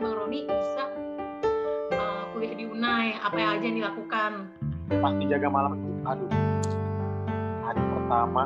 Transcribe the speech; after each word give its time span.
Bang 0.00 0.16
Roni 0.16 0.48
bisa 0.48 0.84
uh, 1.92 2.24
kuliah 2.32 2.56
di 2.56 2.64
Unai? 2.64 3.20
Apa 3.20 3.36
yang 3.36 3.50
aja 3.60 3.64
yang 3.68 3.76
dilakukan? 3.84 4.30
Pasti 4.88 5.22
jaga 5.28 5.48
malam 5.52 5.76
itu, 5.76 5.90
aduh, 6.08 6.30
hari 7.68 7.82
pertama 7.84 8.42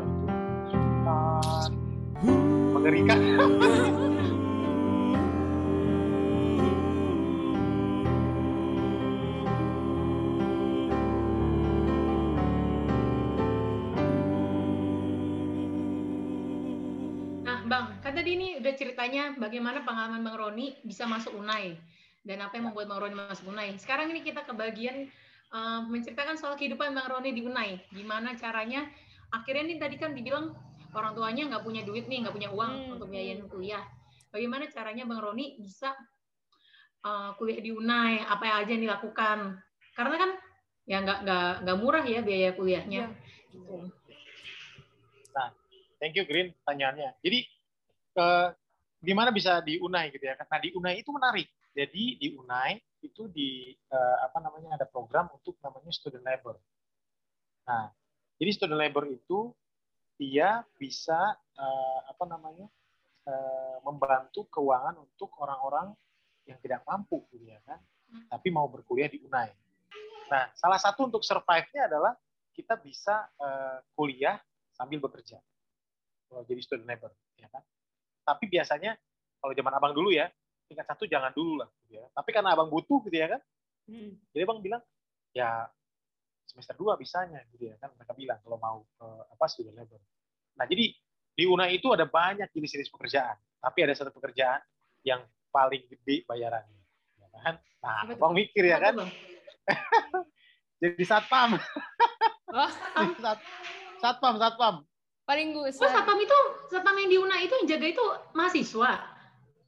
itu 0.67 0.79
uh, 1.07 1.67
mengerikan. 2.75 3.19
kan 18.15 18.23
tadi 18.23 18.39
ini 18.39 18.63
udah 18.63 18.75
ceritanya 18.79 19.35
bagaimana 19.35 19.83
pengalaman 19.83 20.23
Bang 20.23 20.39
Roni 20.39 20.79
bisa 20.87 21.03
masuk 21.03 21.35
Unai 21.35 21.75
dan 22.23 22.47
apa 22.47 22.55
yang 22.55 22.71
membuat 22.71 22.87
Bang 22.87 23.03
Roni 23.03 23.19
masuk 23.19 23.51
Unai. 23.51 23.75
Sekarang 23.75 24.07
ini 24.07 24.23
kita 24.23 24.47
ke 24.47 24.55
bagian 24.55 25.11
uh, 25.51 25.83
menceritakan 25.83 26.39
soal 26.39 26.55
kehidupan 26.55 26.95
Bang 26.95 27.11
Roni 27.11 27.35
di 27.35 27.43
Unai. 27.43 27.83
Gimana 27.91 28.39
caranya? 28.39 28.87
Akhirnya 29.35 29.67
nih 29.67 29.79
tadi 29.83 29.99
kan 29.99 30.15
dibilang 30.15 30.55
orang 30.95 31.19
tuanya 31.19 31.43
nggak 31.51 31.67
punya 31.67 31.83
duit 31.83 32.07
nih, 32.07 32.23
nggak 32.23 32.39
punya 32.39 32.55
uang 32.55 32.73
Hmm, 32.87 32.93
untuk 32.95 33.11
biayain 33.11 33.43
kuliah. 33.51 33.83
Bagaimana 34.31 34.71
caranya 34.71 35.11
Bang 35.11 35.19
Roni 35.19 35.59
bisa 35.59 35.91
uh, 37.03 37.35
kuliah 37.35 37.59
di 37.59 37.75
Unai? 37.75 38.23
Apa 38.23 38.47
yang 38.47 38.57
aja 38.63 38.71
yang 38.79 38.83
dilakukan? 38.87 39.59
Karena 39.99 40.17
kan 40.23 40.31
ya 40.87 41.03
nggak 41.03 41.19
nggak 41.27 41.51
nggak 41.67 41.77
murah 41.83 42.07
ya 42.07 42.23
biaya 42.23 42.55
kuliahnya. 42.55 43.11
Gitu. 43.51 43.91
Thank 45.99 46.21
you 46.21 46.29
Green 46.29 46.55
pertanyaannya. 46.63 47.17
Jadi 47.19 47.54
eh, 48.15 48.49
di 49.05 49.13
mana 49.13 49.29
bisa 49.35 49.61
di 49.61 49.77
Unai 49.79 50.09
gitu 50.15 50.25
ya? 50.25 50.35
Nah 50.39 50.61
di 50.61 50.71
Unai 50.73 51.03
itu 51.03 51.11
menarik. 51.13 51.49
Jadi 51.75 52.17
di 52.17 52.29
Unai 52.39 52.79
itu 53.05 53.29
di 53.29 53.75
eh, 53.75 54.17
apa 54.25 54.39
namanya 54.41 54.81
ada 54.81 54.87
program 54.89 55.29
untuk 55.35 55.59
namanya 55.61 55.91
student 55.93 56.25
labor. 56.25 56.57
Nah 57.69 57.93
jadi 58.41 58.51
student 58.55 58.81
labor 58.81 59.05
itu 59.11 59.53
dia 60.17 60.63
bisa 60.79 61.37
eh, 61.59 62.01
apa 62.09 62.25
namanya 62.25 62.67
eh, 63.27 63.77
membantu 63.83 64.47
keuangan 64.49 64.97
untuk 65.03 65.35
orang-orang 65.43 65.93
yang 66.45 66.61
tidak 66.61 66.85
mampu 66.85 67.25
gitu 67.33 67.49
ya 67.49 67.57
kan, 67.65 67.81
tapi 68.29 68.53
mau 68.53 68.69
berkuliah 68.69 69.09
di 69.09 69.21
Unai. 69.25 69.51
Nah 70.29 70.49
salah 70.57 70.81
satu 70.81 71.09
untuk 71.09 71.25
survive-nya 71.25 71.89
adalah 71.91 72.13
kita 72.55 72.79
bisa 72.79 73.29
eh, 73.37 73.79
kuliah 73.99 74.39
sambil 74.75 74.99
bekerja 74.99 75.39
kalau 76.35 76.43
jadi 76.43 76.61
student 76.67 76.91
labor 76.91 77.15
ya 77.39 77.47
kan 77.47 77.63
tapi 78.25 78.49
biasanya 78.49 78.97
kalau 79.39 79.53
zaman 79.53 79.73
abang 79.77 79.93
dulu 79.93 80.09
ya 80.11 80.33
tingkat 80.65 80.89
satu 80.89 81.05
jangan 81.05 81.31
dulu 81.37 81.61
lah 81.61 81.69
gitu 81.85 82.01
ya. 82.01 82.05
Tapi 82.11 82.31
karena 82.33 82.57
abang 82.57 82.73
butuh 82.73 83.05
gitu 83.07 83.17
ya 83.21 83.29
kan 83.37 83.43
Hmm. 83.85 84.17
jadi 84.33 84.49
abang 84.49 84.65
bilang 84.65 84.81
ya 85.37 85.69
semester 86.49 86.73
dua 86.73 86.97
bisanya 86.97 87.45
gitu 87.53 87.69
ya 87.69 87.77
kan 87.77 87.93
mereka 88.01 88.17
bilang 88.17 88.41
kalau 88.41 88.57
mau 88.57 88.81
eh, 88.81 89.23
apa 89.29 89.45
student 89.45 89.77
labor. 89.77 90.01
Nah 90.57 90.65
jadi 90.65 90.89
di 91.37 91.43
UNA 91.45 91.69
itu 91.69 91.93
ada 91.93 92.09
banyak 92.09 92.49
jenis-jenis 92.49 92.89
pekerjaan 92.89 93.37
tapi 93.61 93.85
ada 93.85 93.93
satu 93.93 94.09
pekerjaan 94.09 94.57
yang 95.05 95.21
paling 95.53 95.85
gede 95.85 96.25
bayarannya 96.25 96.81
ya 97.21 97.29
kan? 97.45 97.55
Nah 97.85 98.09
tuh? 98.09 98.17
abang 98.17 98.33
mikir 98.33 98.65
ya 98.65 98.81
kan? 98.81 99.05
jadi 100.81 101.05
satpam. 101.05 101.61
Wah, 102.49 102.73
Jadi 102.73 103.15
sat, 103.25 103.39
satpam 104.01 104.41
satpam 104.41 104.75
paling 105.25 105.51
gue 105.51 105.69
Oh, 105.73 105.89
satpam 105.89 106.19
itu, 106.19 106.39
satpam 106.69 106.95
yang 106.95 107.11
di 107.11 107.19
Unai 107.19 107.41
itu 107.43 107.55
yang 107.55 107.69
jaga 107.69 107.87
itu 107.89 108.05
mahasiswa. 108.31 108.93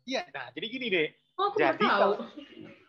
iya 0.05 0.23
nah 0.31 0.49
jadi 0.51 0.67
gini 0.67 0.87
deh 0.87 1.09
Oh, 1.35 1.53
aku 1.53 1.59
Jadi 1.59 1.85
tahu. 1.85 2.01
kalau- 2.17 2.21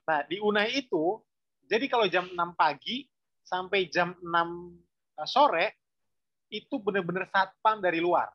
Nah, 0.07 0.23
di 0.23 0.39
Unai 0.39 0.71
itu, 0.73 1.19
jadi 1.65 1.83
kalau 1.85 2.07
jam 2.07 2.31
6 2.31 2.55
pagi 2.55 3.03
sampai 3.41 3.83
jam 3.85 4.15
6 4.21 4.79
sore, 5.25 5.75
itu 6.47 6.79
benar-benar 6.79 7.27
satpam 7.27 7.77
dari 7.77 7.99
luar. 7.99 8.31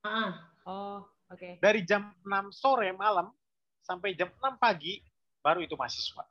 Ah, 0.00 0.48
Oh, 0.64 1.04
oke. 1.28 1.60
Dari 1.60 1.84
jam 1.84 2.08
6 2.22 2.48
sore 2.50 2.88
malam 2.92 3.28
sampai 3.78 4.12
jam 4.12 4.32
6 4.34 4.56
pagi, 4.56 5.04
baru 5.38 5.60
itu 5.60 5.76
mahasiswa. 5.76 6.24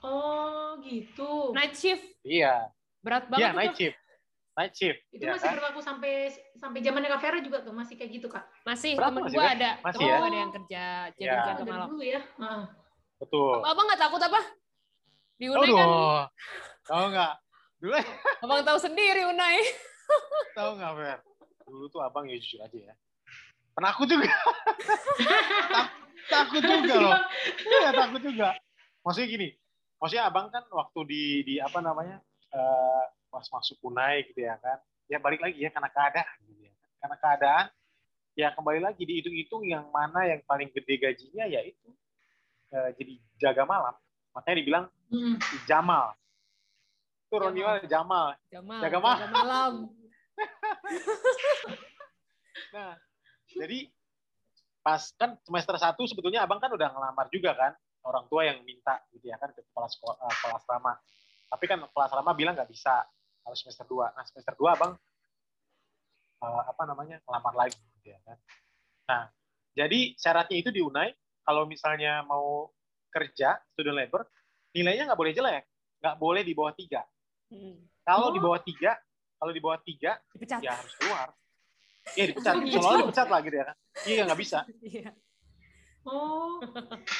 Oh, 0.00 0.76
gitu. 0.80 1.52
Night 1.52 1.72
shift 1.74 2.04
Iya, 2.20 2.68
berat 3.00 3.24
banget 3.28 3.40
iya 3.40 3.48
itu. 3.48 3.56
night 3.56 3.74
shift. 3.74 3.96
Night 4.60 4.76
shift. 4.76 5.00
itu 5.08 5.24
ya 5.24 5.32
masih 5.32 5.48
kan? 5.48 5.56
berlaku 5.56 5.80
sampai 5.80 6.12
sampai 6.54 6.78
zamannya 6.78 7.08
Kak 7.08 7.18
Vera 7.18 7.38
juga 7.40 7.58
tuh 7.60 7.72
masih 7.72 7.96
kayak 7.96 8.10
gitu, 8.12 8.28
Kak. 8.28 8.44
Masih 8.60 8.92
Berapa 8.92 9.08
temen 9.10 9.22
masih, 9.24 9.32
gue 9.32 9.40
Beb? 9.42 9.54
ada, 9.56 9.70
Masih 9.80 9.96
temen 9.98 10.12
ya? 10.12 10.20
ada 10.20 10.36
yang 10.36 10.52
kerja 10.52 10.82
jadi 11.10 11.24
Ya. 11.26 11.40
jaga 11.48 11.62
malam. 11.64 11.86
dulu 11.88 12.04
ya. 12.04 12.20
Ah. 12.36 12.62
Betul. 13.16 13.56
Abang 13.62 13.84
nggak 13.86 14.00
takut 14.00 14.20
apa? 14.20 14.40
Di 15.34 15.46
Unai 15.48 15.68
kan, 15.70 15.88
Aduh, 15.88 16.20
tahu 16.84 17.04
nggak? 17.08 17.32
Dulu 17.80 17.92
abang 18.44 18.60
tahu 18.62 18.78
sendiri 18.78 19.22
Unai. 19.24 19.56
tahu 20.58 20.70
nggak, 20.76 20.92
Fer? 20.94 21.18
Dulu 21.64 21.84
tuh 21.88 22.00
abang 22.00 22.24
ya 22.24 22.36
jujur 22.36 22.60
aja 22.60 22.78
ya. 22.82 22.94
Penakut 23.72 24.04
juga. 24.04 24.28
Tak- 25.70 25.92
takut 26.28 26.62
juga 26.62 26.94
loh. 26.96 27.16
Iya 27.58 27.90
takut 27.92 28.20
juga. 28.20 28.48
Maksudnya 29.00 29.28
gini, 29.30 29.48
maksudnya 29.96 30.24
abang 30.26 30.46
kan 30.48 30.62
waktu 30.68 31.00
di 31.04 31.22
di 31.42 31.54
apa 31.56 31.80
namanya 31.80 32.20
eh, 32.50 33.04
pas 33.30 33.46
masuk 33.46 33.78
Unai 33.86 34.26
gitu 34.26 34.42
ya 34.42 34.58
kan, 34.58 34.78
ya 35.06 35.16
balik 35.22 35.40
lagi 35.40 35.56
ya 35.62 35.70
karena 35.70 35.88
keadaan 35.88 36.36
gitu 36.44 36.60
ya. 36.66 36.72
Karena 37.00 37.16
keadaan 37.16 37.66
ya 38.36 38.48
kembali 38.54 38.80
lagi 38.82 39.02
dihitung-hitung 39.06 39.62
yang 39.66 39.86
mana 39.94 40.26
yang 40.26 40.42
paling 40.44 40.68
gede 40.74 40.94
gajinya 40.98 41.46
ya 41.46 41.62
itu 41.62 41.88
eh, 42.74 42.90
jadi 42.98 43.12
jaga 43.38 43.62
malam. 43.64 43.94
Makanya 44.34 44.56
dibilang 44.60 44.84
Hmm. 45.10 45.34
Jamal. 45.66 46.14
Itu. 47.26 47.34
Roniwal 47.34 47.82
Jamal. 47.90 48.38
Jamal, 48.46 48.78
Jaga 48.78 48.98
malam. 49.02 49.28
malam. 49.34 49.72
Nah, 52.70 52.94
jadi 53.50 53.90
pas 54.80 55.02
kan 55.18 55.34
semester 55.42 55.74
1 55.74 55.98
sebetulnya 56.06 56.46
abang 56.46 56.62
kan 56.62 56.70
udah 56.70 56.86
ngelamar 56.86 57.26
juga 57.34 57.50
kan 57.58 57.72
orang 58.06 58.24
tua 58.30 58.46
yang 58.46 58.62
minta 58.62 59.02
gitu 59.10 59.26
ya 59.26 59.36
kan 59.42 59.50
ke 59.50 59.60
kepala 59.66 59.90
sekolah 59.90 60.14
eh, 60.22 60.34
kepala 60.38 60.54
asrama. 60.62 60.92
Tapi 61.50 61.64
kan 61.66 61.78
kepala 61.90 62.04
asrama 62.06 62.30
bilang 62.38 62.54
nggak 62.54 62.70
bisa 62.70 63.02
harus 63.42 63.58
semester 63.58 63.84
2. 63.84 64.10
Nah, 64.10 64.24
semester 64.24 64.54
2 64.54 64.68
abang 64.70 64.92
eh, 66.40 66.62
apa 66.66 66.82
namanya 66.84 67.20
ngelamar 67.22 67.54
lagi 67.58 67.78
gitu 67.94 68.08
ya 68.08 68.20
kan. 68.22 68.38
Nah, 69.06 69.22
jadi 69.72 70.14
syaratnya 70.14 70.56
itu 70.58 70.70
di 70.70 70.80
Unai 70.80 71.12
kalau 71.40 71.64
misalnya 71.64 72.22
mau 72.22 72.70
kerja 73.08 73.58
student 73.68 73.96
labor 73.96 74.22
nilainya 74.70 75.04
nggak 75.04 75.18
boleh 75.18 75.32
jelek, 75.32 75.64
nggak 75.98 76.16
boleh 76.16 76.42
di 76.42 76.52
bawah 76.52 76.72
tiga. 76.72 77.02
Hmm. 77.50 77.76
Kalau 78.00 78.30
Oh. 78.30 78.32
di 78.32 78.40
bawah 78.40 78.60
tiga, 78.60 78.94
kalau 79.36 79.50
di 79.50 79.60
bawah 79.60 79.80
tiga 79.80 80.14
Dipecat. 80.30 80.60
ya 80.60 80.72
harus 80.72 80.94
keluar. 80.96 81.28
Iya 82.14 82.24
dipecat, 82.30 82.54
seolah 82.56 82.98
dipecat 83.02 83.28
lah 83.28 83.40
gitu 83.40 83.56
ya 83.56 83.64
kan. 83.66 83.76
Iya 84.06 84.20
nggak 84.24 84.40
bisa. 84.40 84.58
Iya. 84.80 85.10
Oh, 86.00 86.64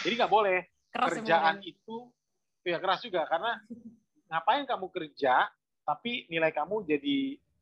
Jadi 0.00 0.14
nggak 0.16 0.32
boleh 0.32 0.64
Keras 0.88 1.12
kerjaan 1.12 1.60
emang. 1.60 1.68
itu 1.68 1.96
ya 2.62 2.76
keras 2.76 3.00
juga 3.00 3.22
karena 3.24 3.60
ngapain 4.26 4.64
kamu 4.64 4.88
kerja 4.88 5.52
tapi 5.82 6.24
nilai 6.26 6.50
kamu 6.50 6.84
jadi 6.84 7.16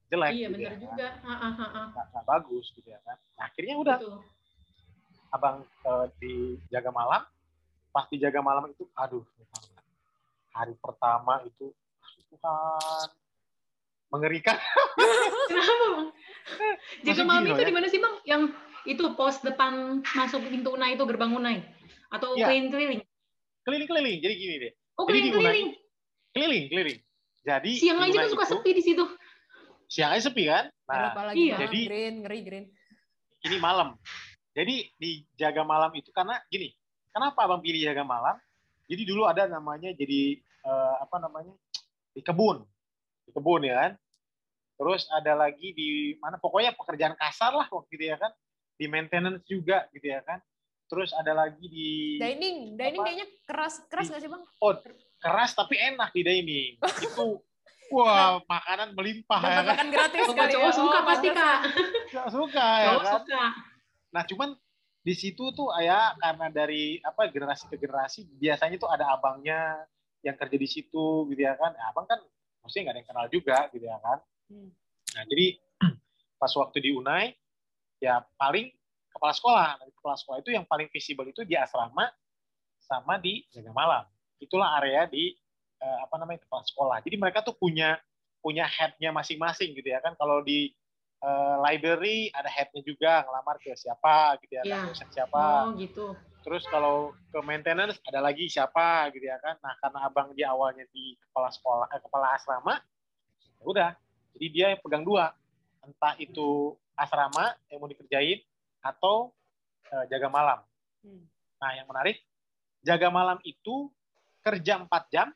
jelek 0.09 0.33
iya 0.33 0.47
gitu 0.47 0.55
benar 0.55 0.65
ya 0.65 0.73
kan. 0.73 0.81
juga. 0.81 1.09
Ah, 1.21 1.31
ah, 1.31 1.53
ah, 1.53 1.69
ah. 1.69 1.87
Nggak, 1.93 2.05
nggak 2.11 2.25
bagus 2.27 2.67
gitu 2.73 2.89
ya 2.89 3.01
kan. 3.03 3.17
Nah, 3.37 3.45
akhirnya 3.45 3.75
udah 3.77 3.97
Betul. 3.99 4.19
abang 5.29 5.57
eh, 5.63 6.07
di 6.19 6.33
jaga 6.69 6.91
malam, 6.91 7.23
pas 7.89 8.05
di 8.09 8.17
jaga 8.17 8.41
malam 8.41 8.69
itu 8.69 8.85
aduh 8.95 9.25
hari 10.51 10.75
pertama 10.77 11.45
itu 11.45 11.71
Tuhan 12.29 13.09
mengerikan. 14.09 14.57
Kenapa, 15.49 15.85
Bang? 15.93 16.09
Jaga 17.05 17.05
Maksudnya 17.05 17.25
malam 17.25 17.45
itu 17.47 17.61
ya. 17.61 17.69
di 17.69 17.75
mana 17.75 17.87
sih, 17.87 18.01
Bang? 18.01 18.15
Yang 18.25 18.43
itu 18.85 19.05
pos 19.15 19.41
depan 19.41 20.01
masuk 20.03 20.41
pintu 20.45 20.73
Unai 20.73 20.97
itu 20.97 21.05
gerbang 21.05 21.33
Unai 21.33 21.61
atau 22.09 22.33
Iya. 22.33 22.49
keliling-keliling? 22.49 23.01
Keliling-keliling. 23.65 24.17
Jadi 24.21 24.35
gini 24.35 24.55
deh, 24.59 24.73
Oh, 24.97 25.05
Jadi 25.05 25.19
di 25.21 25.31
Unai 25.31 25.61
keliling-keliling. 26.33 26.99
Jadi 27.49 27.73
Siang 27.81 27.99
aja 28.05 28.13
kan 28.13 28.29
suka 28.29 28.45
itu- 28.45 28.53
sepi 28.61 28.71
di 28.77 28.83
situ. 28.85 29.05
Siang 29.89 30.11
aja 30.13 30.23
sepi 30.29 30.45
kan? 30.45 30.69
Nah, 30.85 31.17
apalagi 31.17 31.49
iya. 31.49 31.57
Jadi- 31.65 31.87
green, 31.89 32.15
ngeri 32.21 32.41
green. 32.45 32.67
ini 33.39 33.57
malam. 33.63 33.95
Jadi 34.53 34.91
di 34.99 35.23
jaga 35.39 35.63
malam 35.63 35.95
itu 35.95 36.11
karena 36.11 36.43
gini, 36.51 36.75
kenapa 37.15 37.47
abang 37.47 37.63
pilih 37.63 37.79
jaga 37.81 38.03
malam? 38.03 38.37
Jadi 38.91 39.03
dulu 39.07 39.25
ada 39.25 39.47
namanya 39.47 39.95
jadi 39.95 40.37
eh, 40.43 40.95
apa 41.01 41.23
namanya 41.23 41.55
di 42.13 42.21
kebun, 42.21 42.67
di 43.25 43.31
kebun 43.31 43.63
ya 43.65 43.79
kan. 43.79 43.93
Terus 44.75 45.07
ada 45.09 45.39
lagi 45.39 45.71
di 45.71 46.19
mana 46.19 46.37
pokoknya 46.37 46.75
pekerjaan 46.75 47.15
kasar 47.15 47.55
lah 47.55 47.71
waktu 47.71 47.95
itu 47.95 48.05
ya 48.11 48.19
kan. 48.19 48.35
Di 48.75 48.91
maintenance 48.91 49.47
juga 49.47 49.87
gitu 49.95 50.11
ya 50.11 50.21
kan. 50.27 50.43
Terus 50.91 51.15
ada 51.15 51.33
lagi 51.33 51.65
di 51.71 52.19
Dining, 52.19 52.75
dining 52.75 53.01
Apa? 53.01 53.07
kayaknya 53.07 53.27
keras 53.47 53.75
keras 53.87 54.11
nggak 54.11 54.23
sih 54.27 54.31
bang? 54.35 54.43
Keras 55.19 55.51
tapi 55.53 55.75
enak 55.77 56.11
di 56.11 56.23
dining. 56.23 56.73
itu 57.07 57.27
wah 57.89 58.39
makanan 58.45 58.93
melimpah 58.93 59.41
ya 59.41 59.49
Dapat 59.49 59.57
kan. 59.59 59.67
makan 59.73 59.89
gratis 59.89 60.21
Cowok 60.21 60.35
kali 60.35 60.45
ya. 60.45 60.55
cowok 60.55 60.73
suka 60.73 60.99
Oh, 60.99 61.05
pasti. 61.05 61.29
Kak. 61.31 61.59
Nggak 62.09 62.29
suka 62.31 62.67
ya 62.69 62.87
Cowok 62.87 63.03
kan. 63.03 63.13
suka. 63.17 63.43
Nah, 64.09 64.23
cuman 64.25 64.49
di 64.99 65.15
situ 65.15 65.45
tuh 65.51 65.69
ya 65.75 66.01
karena 66.17 66.47
dari 66.49 66.85
apa 67.01 67.23
generasi 67.27 67.65
ke 67.67 67.77
generasi 67.77 68.29
biasanya 68.31 68.77
tuh 68.77 68.89
ada 68.89 69.09
abangnya 69.09 69.85
yang 70.21 70.35
kerja 70.35 70.55
di 70.55 70.69
situ 70.69 71.25
gitu 71.27 71.41
ya 71.41 71.55
kan. 71.55 71.73
Nah, 71.73 71.89
abang 71.89 72.05
kan 72.05 72.21
maksudnya 72.61 72.89
nggak 72.89 72.95
ada 72.95 73.01
yang 73.01 73.09
kenal 73.09 73.27
juga 73.29 73.59
gitu 73.71 73.85
ya 73.85 73.99
kan. 73.99 74.19
Hmm. 74.49 74.71
Nah, 75.17 75.25
jadi 75.25 75.47
pas 76.41 76.53
waktu 76.53 76.79
di 76.79 76.91
Unai 76.93 77.33
ya 77.99 78.21
paling 78.37 78.69
kepala 79.09 79.33
sekolah. 79.33 79.69
Nah, 79.77 79.89
kepala 79.89 80.15
sekolah 80.15 80.39
itu 80.39 80.51
yang 80.53 80.69
paling 80.69 80.89
visible 80.89 81.25
itu 81.25 81.41
di 81.43 81.57
asrama 81.57 82.05
sama 82.79 83.17
di 83.17 83.49
jaga 83.49 83.73
malam. 83.73 84.05
Itulah 84.39 84.79
area 84.83 85.07
di 85.07 85.35
eh, 85.79 85.99
apa 86.03 86.15
namanya 86.19 86.43
kepala 86.43 86.63
sekolah. 86.67 86.99
Jadi 87.03 87.17
mereka 87.19 87.43
tuh 87.43 87.55
punya 87.55 87.99
punya 88.39 88.67
headnya 88.67 89.11
masing-masing 89.11 89.75
gitu 89.75 89.89
ya 89.91 89.99
kan. 90.03 90.15
Kalau 90.19 90.43
di 90.43 90.71
eh, 91.23 91.57
library 91.63 92.31
ada 92.35 92.47
headnya 92.51 92.83
juga 92.83 93.27
ngelamar 93.27 93.59
ke 93.59 93.75
siapa 93.75 94.39
gitu 94.43 94.59
ya 94.59 94.65
kan, 94.67 94.79
Iya. 94.83 94.89
dosen 94.91 95.09
siapa. 95.11 95.43
Oh 95.67 95.75
gitu. 95.75 96.07
Terus 96.47 96.65
kalau 96.71 97.13
ke 97.29 97.39
maintenance 97.45 97.99
ada 98.07 98.23
lagi 98.23 98.47
siapa 98.49 99.11
gitu 99.13 99.27
ya 99.27 99.39
kan. 99.43 99.59
Nah 99.61 99.75
karena 99.83 99.99
abang 100.07 100.29
dia 100.33 100.55
awalnya 100.55 100.87
di 100.95 101.19
kepala 101.29 101.51
sekolah, 101.51 101.87
eh, 101.93 102.01
kepala 102.01 102.27
asrama, 102.39 102.75
ya 103.59 103.65
udah. 103.67 103.91
Jadi 104.39 104.47
dia 104.55 104.67
yang 104.71 104.81
pegang 104.81 105.03
dua, 105.03 105.35
entah 105.83 106.15
itu 106.23 106.79
asrama 106.95 107.55
yang 107.71 107.83
mau 107.83 107.91
dikerjain 107.91 108.39
atau 108.83 109.35
eh, 109.91 110.05
jaga 110.09 110.29
malam. 110.31 110.59
Hmm. 111.03 111.27
Nah 111.59 111.71
yang 111.75 111.87
menarik, 111.91 112.23
jaga 112.87 113.11
malam 113.11 113.43
itu 113.43 113.91
kerja 114.49 114.73
4 114.81 114.89
jam, 115.13 115.27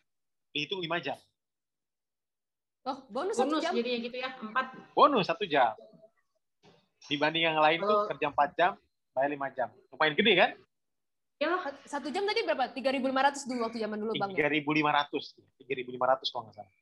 dihitung 0.50 0.81
5 0.81 0.97
jam. 0.99 1.19
Oh, 2.82 2.99
bonus, 3.06 3.38
satu 3.38 3.55
Bonus 3.55 3.62
jam. 3.62 3.73
jadinya 3.76 3.99
gitu 4.03 4.17
ya. 4.19 4.31
Empat. 4.35 4.67
Bonus 4.91 5.25
satu 5.29 5.44
jam. 5.47 5.70
Dibanding 7.06 7.44
yang 7.47 7.59
lain 7.59 7.79
tuh 7.79 7.87
Kalau- 7.87 8.09
kerja 8.11 8.26
4 8.31 8.50
jam, 8.59 8.70
bayar 9.14 9.31
5 9.31 9.49
jam. 9.55 9.69
Lumayan 9.91 10.14
gede 10.19 10.32
kan? 10.35 10.50
Ya 11.38 11.47
lah. 11.50 11.62
Satu 11.85 12.11
jam 12.11 12.23
tadi 12.23 12.43
berapa? 12.43 12.70
3.500 12.70 13.47
dulu 13.47 13.67
waktu 13.67 13.79
zaman 13.79 13.99
dulu, 13.99 14.12
Bang. 14.14 14.31
ya? 14.35 14.47
3.500. 14.50 15.35
3.500 15.62 16.31
kalau 16.31 16.43
nggak 16.47 16.56
salah. 16.59 16.73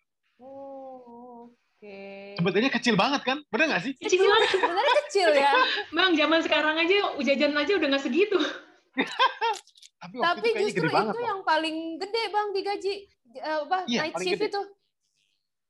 Oh, 0.40 1.48
oke. 1.52 2.00
Sebetulnya 2.36 2.70
kecil 2.72 2.94
banget 2.96 3.20
kan? 3.24 3.38
Bener 3.48 3.72
nggak 3.72 3.82
sih? 3.84 3.92
Kecil 3.96 4.24
banget. 4.24 4.48
Sebenarnya 4.56 4.94
kecil 5.04 5.28
ya. 5.32 5.52
Bang, 5.96 6.12
zaman 6.16 6.40
sekarang 6.40 6.76
aja 6.80 6.96
jajan 7.20 7.52
aja 7.56 7.72
udah 7.76 7.88
nggak 7.92 8.04
segitu. 8.04 8.36
Tapi, 10.20 10.28
waktu 10.28 10.40
Tapi 10.40 10.48
itu 10.52 10.62
justru 10.68 10.86
gede 10.86 10.94
banget 10.94 11.12
itu 11.12 11.20
loh. 11.20 11.28
yang 11.28 11.40
paling 11.42 11.76
gede, 11.98 12.22
Bang, 12.28 12.48
digaji. 12.52 12.94
Eh, 13.30 13.58
apa, 13.64 13.76
Iya, 13.86 14.00
night 14.04 14.14
shift 14.20 14.40
gede. 14.42 14.50
itu. 14.52 14.60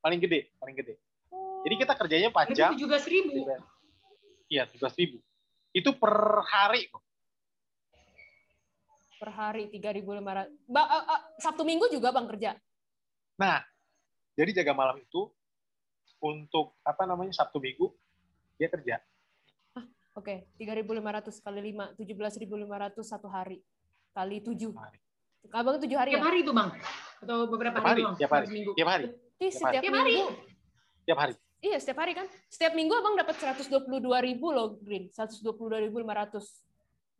Paling 0.00 0.20
gede, 0.20 0.40
paling 0.56 0.76
gede. 0.76 0.94
Oh. 1.30 1.62
Jadi 1.62 1.74
kita 1.76 1.92
kerjanya 1.94 2.28
4 2.32 2.46
jam. 2.56 2.70
Itu 2.72 2.88
juga 2.88 2.96
seribu. 2.98 3.30
Iya, 4.50 4.66
17 4.66 4.96
ribu. 4.98 5.18
Itu 5.70 5.94
per 5.94 6.14
hari. 6.46 6.90
kok. 6.90 7.02
per 9.20 9.36
hari 9.36 9.68
3.500. 9.68 10.48
Ba 10.64 10.80
eh, 10.88 11.04
eh, 11.04 11.20
Sabtu 11.44 11.60
Minggu 11.60 11.92
juga 11.92 12.08
Bang 12.08 12.24
kerja. 12.24 12.56
Nah, 13.36 13.60
jadi 14.32 14.64
jaga 14.64 14.72
malam 14.72 14.96
itu 14.96 15.28
untuk 16.24 16.72
apa 16.80 17.04
namanya 17.04 17.36
Sabtu 17.36 17.60
Minggu 17.60 17.92
dia 18.56 18.72
kerja. 18.72 18.96
Oke, 20.16 20.48
3.500 20.56 21.36
kali 21.36 21.60
5, 21.68 22.00
17.500 22.00 23.04
satu 23.04 23.28
hari. 23.28 23.60
Kali 24.10 24.36
7. 24.42 24.74
Hari. 24.74 24.98
Abang 25.50 25.76
7 25.80 25.88
hari 25.96 26.10
Tiap 26.14 26.20
ya? 26.20 26.26
hari 26.26 26.38
itu 26.44 26.52
bang? 26.52 26.70
Atau 27.20 27.38
beberapa 27.48 27.76
Tiap 27.78 27.88
hari, 27.88 28.02
hari, 28.02 28.18
tiap 28.18 28.30
hari. 28.32 28.46
Seminggu. 28.46 28.70
Tiap 28.76 28.88
hari, 28.88 29.06
Jadi 29.10 29.16
Tiap 29.40 29.52
setiap 29.56 29.82
Tiap 29.82 29.94
hari. 29.94 30.14
minggu. 30.14 30.28
tiap 31.00 31.18
hari. 31.18 31.34
Iya, 31.60 31.76
setiap 31.76 31.98
hari 32.00 32.12
kan. 32.14 32.26
Setiap 32.48 32.72
minggu 32.72 32.94
Abang 32.94 33.14
dapat 33.16 33.36
122.000 33.36 33.76
loh, 34.48 34.78
Green. 34.80 35.08
122.500. 35.10 36.64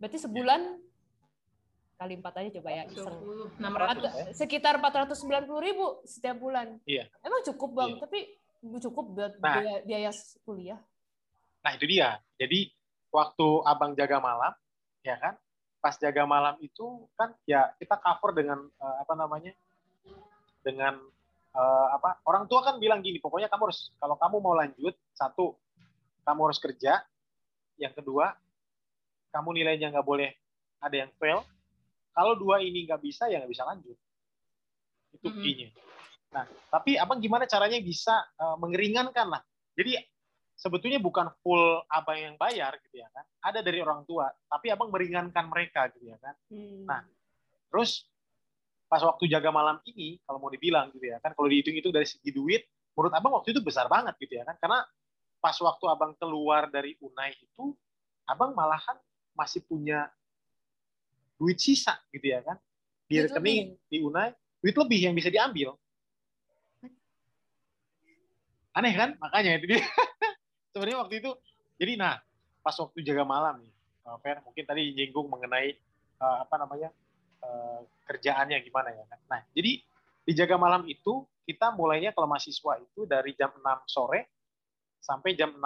Berarti 0.01 0.17
sebulan 0.17 0.61
kali 1.97 2.15
4 2.17 2.41
aja 2.41 2.51
coba 2.57 2.71
ya. 2.73 2.85
iseng. 2.87 3.17
20, 3.21 3.61
600. 3.61 3.93
Atau 3.93 4.11
sekitar 4.33 4.75
490.000 4.81 6.01
setiap 6.05 6.37
bulan. 6.41 6.81
Iya. 6.85 7.05
Emang 7.21 7.41
cukup, 7.45 7.71
Bang. 7.75 7.91
Iya. 7.93 8.01
Tapi 8.01 8.21
cukup 8.81 9.05
buat 9.13 9.33
Nah. 9.41 9.55
biaya, 9.61 9.75
biaya 9.85 10.11
kuliah. 10.43 10.81
Nah, 11.61 11.73
itu 11.77 11.85
dia. 11.85 12.17
Jadi 12.37 12.73
waktu 13.13 13.47
Abang 13.65 13.93
jaga 13.93 14.17
malam, 14.17 14.53
ya 15.03 15.21
kan? 15.21 15.37
Pas 15.81 15.97
jaga 15.97 16.29
malam 16.29 16.61
itu 16.61 17.09
kan 17.17 17.33
ya 17.49 17.73
kita 17.81 17.97
cover 17.97 18.37
dengan 18.37 18.61
eh, 18.69 18.97
apa 19.01 19.13
namanya? 19.17 19.53
Dengan 20.61 21.01
eh, 21.57 21.89
apa? 21.97 22.21
Orang 22.29 22.45
tua 22.47 22.61
kan 22.61 22.77
bilang 22.77 23.01
gini, 23.01 23.17
pokoknya 23.17 23.49
kamu 23.49 23.73
harus 23.73 23.91
kalau 23.97 24.17
kamu 24.21 24.37
mau 24.45 24.55
lanjut, 24.55 24.93
satu, 25.17 25.57
kamu 26.25 26.41
harus 26.53 26.61
kerja. 26.61 27.01
Yang 27.81 28.05
kedua, 28.05 28.37
kamu 29.33 29.57
nilainya 29.57 29.89
nggak 29.89 30.05
boleh 30.05 30.29
ada 30.85 30.97
yang 30.97 31.11
fail. 31.17 31.41
Kalau 32.13 32.37
dua 32.37 32.61
ini 32.61 32.85
nggak 32.85 33.01
bisa, 33.01 33.33
ya 33.33 33.41
nggak 33.41 33.53
bisa 33.57 33.65
lanjut. 33.65 33.97
Itu 35.17 35.33
Mhm. 35.33 35.41
key-nya. 35.41 35.69
Nah, 36.31 36.45
tapi 36.71 36.95
abang 37.01 37.19
gimana 37.19 37.49
caranya 37.49 37.81
bisa 37.81 38.21
eh, 38.37 38.57
mengeringankan 38.61 39.27
lah. 39.33 39.43
Jadi 39.75 39.97
sebetulnya 40.61 41.01
bukan 41.01 41.33
full 41.41 41.81
abang 41.89 42.21
yang 42.21 42.37
bayar 42.37 42.77
gitu 42.85 43.01
ya 43.01 43.09
kan. 43.09 43.25
Ada 43.41 43.65
dari 43.65 43.81
orang 43.81 44.05
tua, 44.05 44.29
tapi 44.45 44.69
abang 44.69 44.93
meringankan 44.93 45.49
mereka 45.49 45.89
gitu 45.97 46.13
ya 46.13 46.21
kan. 46.21 46.37
Hmm. 46.53 46.85
Nah, 46.85 47.01
Terus 47.71 48.05
pas 48.91 49.01
waktu 49.07 49.31
jaga 49.31 49.55
malam 49.55 49.79
ini, 49.87 50.19
kalau 50.27 50.43
mau 50.43 50.51
dibilang 50.51 50.91
gitu 50.91 51.07
ya 51.07 51.23
kan, 51.23 51.31
kalau 51.39 51.47
dihitung 51.47 51.79
itu 51.79 51.95
dari 51.95 52.05
segi 52.05 52.35
duit, 52.35 52.67
menurut 52.99 53.15
abang 53.15 53.39
waktu 53.39 53.55
itu 53.55 53.63
besar 53.63 53.87
banget 53.87 54.19
gitu 54.19 54.35
ya 54.35 54.43
kan. 54.43 54.59
Karena 54.59 54.83
pas 55.39 55.55
waktu 55.55 55.85
abang 55.87 56.13
keluar 56.19 56.67
dari 56.69 56.99
Unai 56.99 57.33
itu, 57.39 57.73
abang 58.27 58.53
malahan 58.53 58.99
masih 59.39 59.63
punya 59.65 60.11
duit 61.39 61.63
sisa 61.63 61.95
gitu 62.11 62.27
ya 62.35 62.43
kan. 62.43 62.59
Di 63.07 63.23
Duit 63.23 63.31
rekening 63.31 63.79
di 63.87 63.99
Unai, 64.03 64.35
duit 64.59 64.75
lebih 64.75 64.99
yang 65.07 65.15
bisa 65.15 65.31
diambil. 65.31 65.79
Aneh 68.75 68.95
kan? 68.95 69.15
Makanya 69.23 69.59
itu 69.63 69.67
dia. 69.71 69.83
Sebenarnya 70.71 70.99
waktu 71.03 71.15
itu, 71.19 71.31
jadi 71.83 71.93
nah, 71.99 72.15
pas 72.63 72.77
waktu 72.79 73.03
jaga 73.03 73.27
malam 73.27 73.59
nih, 73.59 73.73
eh, 74.07 74.17
Fer, 74.23 74.39
mungkin 74.47 74.65
tadi 74.67 74.95
nyinggung 74.95 75.27
mengenai 75.27 75.75
eh, 76.21 76.39
apa 76.47 76.55
namanya 76.61 76.95
eh, 77.43 77.81
kerjaannya 78.07 78.59
gimana 78.63 78.95
ya 78.95 79.05
kan. 79.11 79.21
Nah, 79.27 79.41
jadi 79.51 79.83
di 80.23 80.33
jaga 80.37 80.55
malam 80.55 80.87
itu 80.87 81.27
kita 81.49 81.75
mulainya 81.75 82.15
kalau 82.15 82.31
mahasiswa 82.31 82.79
itu 82.79 83.03
dari 83.09 83.35
jam 83.35 83.51
6 83.51 83.83
sore 83.91 84.31
sampai 85.03 85.35
jam 85.35 85.51
6 85.51 85.63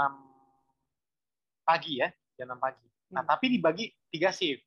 pagi 1.66 2.00
ya, 2.00 2.08
jam 2.40 2.56
6 2.56 2.60
pagi. 2.62 2.86
Nah, 3.12 3.20
Hmm. 3.20 3.30
tapi 3.36 3.46
dibagi 3.52 3.92
tiga 4.08 4.32
shift. 4.32 4.64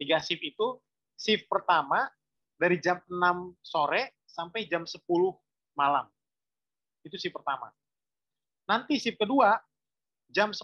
Tiga 0.00 0.18
shift 0.18 0.42
itu 0.42 0.80
shift 1.14 1.46
pertama 1.46 2.10
dari 2.58 2.82
jam 2.82 2.98
6 3.06 3.54
sore 3.62 4.18
sampai 4.26 4.66
jam 4.66 4.82
10 4.82 5.38
malam. 5.78 6.08
Itu 7.06 7.14
shift 7.14 7.36
pertama. 7.36 7.70
Nanti 8.70 9.02
shift 9.02 9.18
kedua 9.18 9.58
jam 10.30 10.54
10 10.54 10.62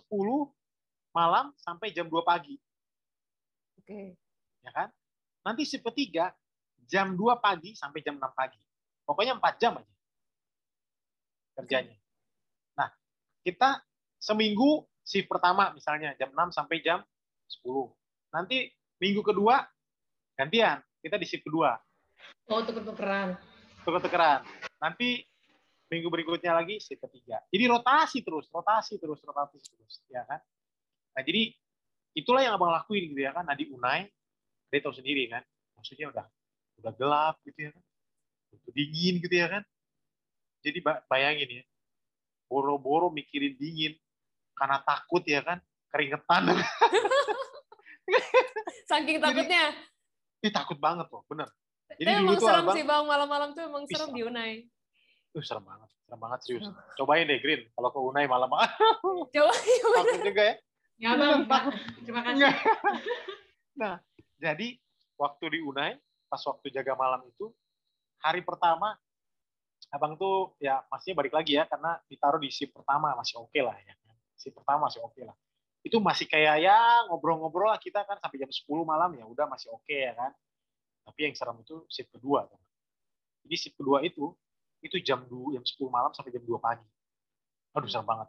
malam 1.10 1.50
sampai 1.58 1.90
jam 1.90 2.06
2 2.06 2.22
pagi, 2.22 2.54
Oke. 3.82 4.14
ya 4.62 4.70
kan? 4.70 4.94
Nanti 5.42 5.66
shift 5.66 5.82
ketiga 5.90 6.30
jam 6.86 7.18
2 7.18 7.34
pagi 7.42 7.74
sampai 7.74 8.06
jam 8.06 8.14
6 8.14 8.30
pagi. 8.30 8.62
Pokoknya 9.02 9.34
4 9.34 9.58
jam 9.58 9.82
aja 9.82 9.94
kerjanya. 11.58 11.98
Nah, 12.78 12.94
kita 13.42 13.82
seminggu 14.22 14.86
shift 15.02 15.26
pertama 15.26 15.74
misalnya 15.74 16.14
jam 16.14 16.30
6 16.30 16.54
sampai 16.54 16.78
jam 16.86 17.02
10. 17.64 17.90
Nanti 18.30 18.70
minggu 19.02 19.26
kedua 19.26 19.66
gantian, 20.38 20.78
kita 21.02 21.18
di 21.18 21.26
shift 21.26 21.42
kedua. 21.42 21.74
Oh, 22.46 22.62
tuker-tukeran. 22.62 23.34
tuker-tukeran. 23.82 24.46
Nanti 24.78 25.26
minggu 25.86 26.08
berikutnya 26.10 26.50
lagi 26.50 26.82
shift 26.82 27.02
ketiga. 27.06 27.38
Jadi 27.50 27.64
rotasi 27.70 28.18
terus, 28.26 28.50
rotasi 28.50 28.98
terus, 28.98 29.22
rotasi 29.22 29.58
terus, 29.62 30.02
ya 30.10 30.26
kan? 30.26 30.42
Nah, 31.14 31.22
jadi 31.22 31.54
itulah 32.16 32.42
yang 32.42 32.58
abang 32.58 32.74
lakuin 32.74 33.12
gitu 33.12 33.20
ya 33.22 33.30
kan. 33.30 33.46
Nah 33.46 33.54
di 33.54 33.70
Unai, 33.70 34.10
dia 34.72 34.80
tahu 34.82 34.94
sendiri 34.96 35.30
kan, 35.30 35.42
maksudnya 35.78 36.10
udah 36.10 36.26
udah 36.82 36.92
gelap 36.98 37.36
gitu 37.46 37.68
ya 37.68 37.70
kan, 37.72 37.82
udah 38.52 38.72
dingin 38.74 39.14
gitu 39.22 39.34
ya 39.34 39.46
kan. 39.46 39.62
Jadi 40.66 40.78
ba- 40.82 41.02
bayangin 41.06 41.62
ya, 41.62 41.64
boro-boro 42.50 43.14
mikirin 43.14 43.54
dingin 43.54 43.94
karena 44.58 44.82
takut 44.82 45.22
ya 45.22 45.46
kan, 45.46 45.62
keringetan. 45.94 46.50
Saking 48.90 49.22
takutnya. 49.22 49.74
Ih, 50.42 50.50
takut 50.50 50.78
banget 50.78 51.06
loh, 51.10 51.22
bener. 51.30 51.46
Jadi 51.96 52.10
Tapi 52.10 52.22
emang 52.22 52.38
serem 52.42 52.64
abang, 52.66 52.76
sih 52.76 52.84
bang, 52.84 53.04
malam-malam 53.06 53.48
tuh 53.54 53.62
emang 53.66 53.82
serem 53.86 54.10
di 54.10 54.22
Unai. 54.26 54.52
Uh, 55.36 55.44
serem 55.44 55.64
banget, 55.64 55.88
serem 56.08 56.20
banget 56.20 56.38
serius. 56.42 56.66
Cobain 56.96 57.28
deh 57.28 57.38
Green, 57.44 57.68
kalau 57.76 57.92
ke 57.92 58.00
Unai 58.00 58.24
malam-malam 58.24 58.72
Coba 59.28 59.52
takut 60.00 60.20
juga 60.24 60.42
ya. 60.42 60.54
Ya 60.96 61.12
Beneran 61.12 61.44
bang, 61.44 61.66
terima 62.08 62.20
kasih. 62.26 62.56
Nah, 63.76 64.00
jadi 64.40 64.80
waktu 65.20 65.44
di 65.52 65.60
Unai, 65.60 66.00
pas 66.32 66.40
waktu 66.40 66.72
jaga 66.72 66.96
malam 66.96 67.20
itu, 67.28 67.52
hari 68.24 68.40
pertama, 68.40 68.96
abang 69.92 70.16
tuh 70.16 70.56
ya 70.56 70.80
masih 70.88 71.12
balik 71.12 71.36
lagi 71.36 71.60
ya, 71.60 71.68
karena 71.68 72.00
ditaruh 72.08 72.40
di 72.40 72.48
shift 72.48 72.72
pertama 72.72 73.12
masih 73.12 73.44
oke 73.44 73.60
lah 73.60 73.76
ya. 73.76 73.92
Shift 74.40 74.56
pertama 74.56 74.88
masih 74.88 75.04
oke 75.04 75.20
lah. 75.20 75.36
itu 75.86 76.02
masih 76.02 76.26
kayak 76.26 76.66
ya 76.66 77.06
ngobrol-ngobrol 77.06 77.70
lah 77.70 77.78
kita 77.78 78.02
kan 78.02 78.18
sampai 78.18 78.42
jam 78.42 78.50
10 78.50 78.66
malam 78.82 79.06
ya 79.14 79.22
udah 79.22 79.46
masih 79.46 79.70
oke 79.70 79.86
okay, 79.86 80.10
ya 80.10 80.18
kan. 80.18 80.34
Tapi 81.06 81.30
yang 81.30 81.34
serem 81.38 81.62
itu 81.62 81.86
shift 81.86 82.10
kedua. 82.10 82.50
Jadi 83.46 83.54
shift 83.54 83.78
kedua 83.78 84.02
itu 84.02 84.34
itu 84.84 84.96
jam 85.02 85.24
2 85.24 85.56
jam 85.56 85.64
10 85.64 85.88
malam 85.88 86.10
sampai 86.12 86.32
jam 86.32 86.44
2 86.44 86.56
pagi. 86.60 86.86
Aduh 87.76 87.88
serem 87.88 88.08
banget. 88.08 88.28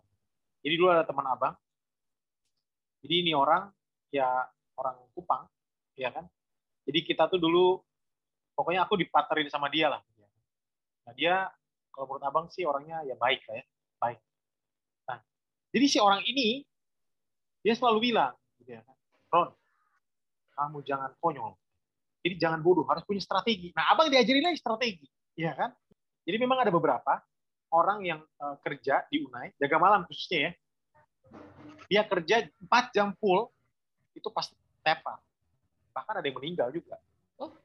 Jadi 0.63 0.73
dulu 0.75 0.89
ada 0.91 1.03
teman 1.07 1.25
abang. 1.27 1.55
Jadi 3.03 3.13
ini 3.23 3.31
orang 3.37 3.71
ya 4.11 4.27
orang 4.75 4.95
Kupang 5.15 5.47
ya 5.97 6.11
kan. 6.11 6.25
Jadi 6.87 6.99
kita 7.03 7.27
tuh 7.27 7.39
dulu 7.39 7.79
pokoknya 8.55 8.87
aku 8.87 8.99
dipaterin 8.99 9.51
sama 9.51 9.67
dia 9.67 9.91
lah. 9.91 10.01
Nah 11.07 11.13
dia 11.15 11.47
kalau 11.97 12.13
menurut 12.13 12.25
abang 12.29 12.45
sih 12.53 12.61
orangnya 12.61 13.01
ya 13.09 13.17
baik 13.17 13.41
lah 13.49 13.57
ya, 13.57 13.65
baik. 13.97 14.19
Nah, 15.09 15.17
jadi 15.73 15.85
si 15.89 15.97
orang 15.97 16.21
ini 16.29 16.61
dia 17.65 17.73
selalu 17.73 18.13
bilang, 18.13 18.37
gitu 18.61 18.77
ya, 18.77 18.85
kan, 18.85 18.95
Ron, 19.33 19.49
kamu 20.53 20.77
jangan 20.85 21.09
konyol. 21.17 21.57
Jadi 22.21 22.37
jangan 22.37 22.61
bodoh, 22.61 22.85
harus 22.85 23.01
punya 23.01 23.17
strategi. 23.17 23.73
Nah, 23.73 23.89
abang 23.89 24.13
diajarin 24.13 24.45
lagi 24.45 24.61
strategi, 24.61 25.09
ya 25.33 25.57
kan? 25.57 25.73
Jadi 26.27 26.37
memang 26.43 26.59
ada 26.59 26.67
beberapa 26.67 27.23
orang 27.71 28.03
yang 28.03 28.19
uh, 28.43 28.59
kerja 28.59 29.07
di 29.07 29.23
Unai, 29.23 29.55
jaga 29.55 29.79
malam 29.79 30.03
khususnya 30.03 30.51
ya, 30.51 30.51
dia 31.87 32.01
kerja 32.03 32.35
4 32.67 32.95
jam 32.95 33.15
full, 33.15 33.47
itu 34.11 34.27
pasti 34.35 34.59
tepa. 34.83 35.23
Bahkan 35.95 36.19
ada 36.19 36.27
yang 36.27 36.35
meninggal 36.35 36.67
juga. 36.75 36.99
Oh, 37.39 37.55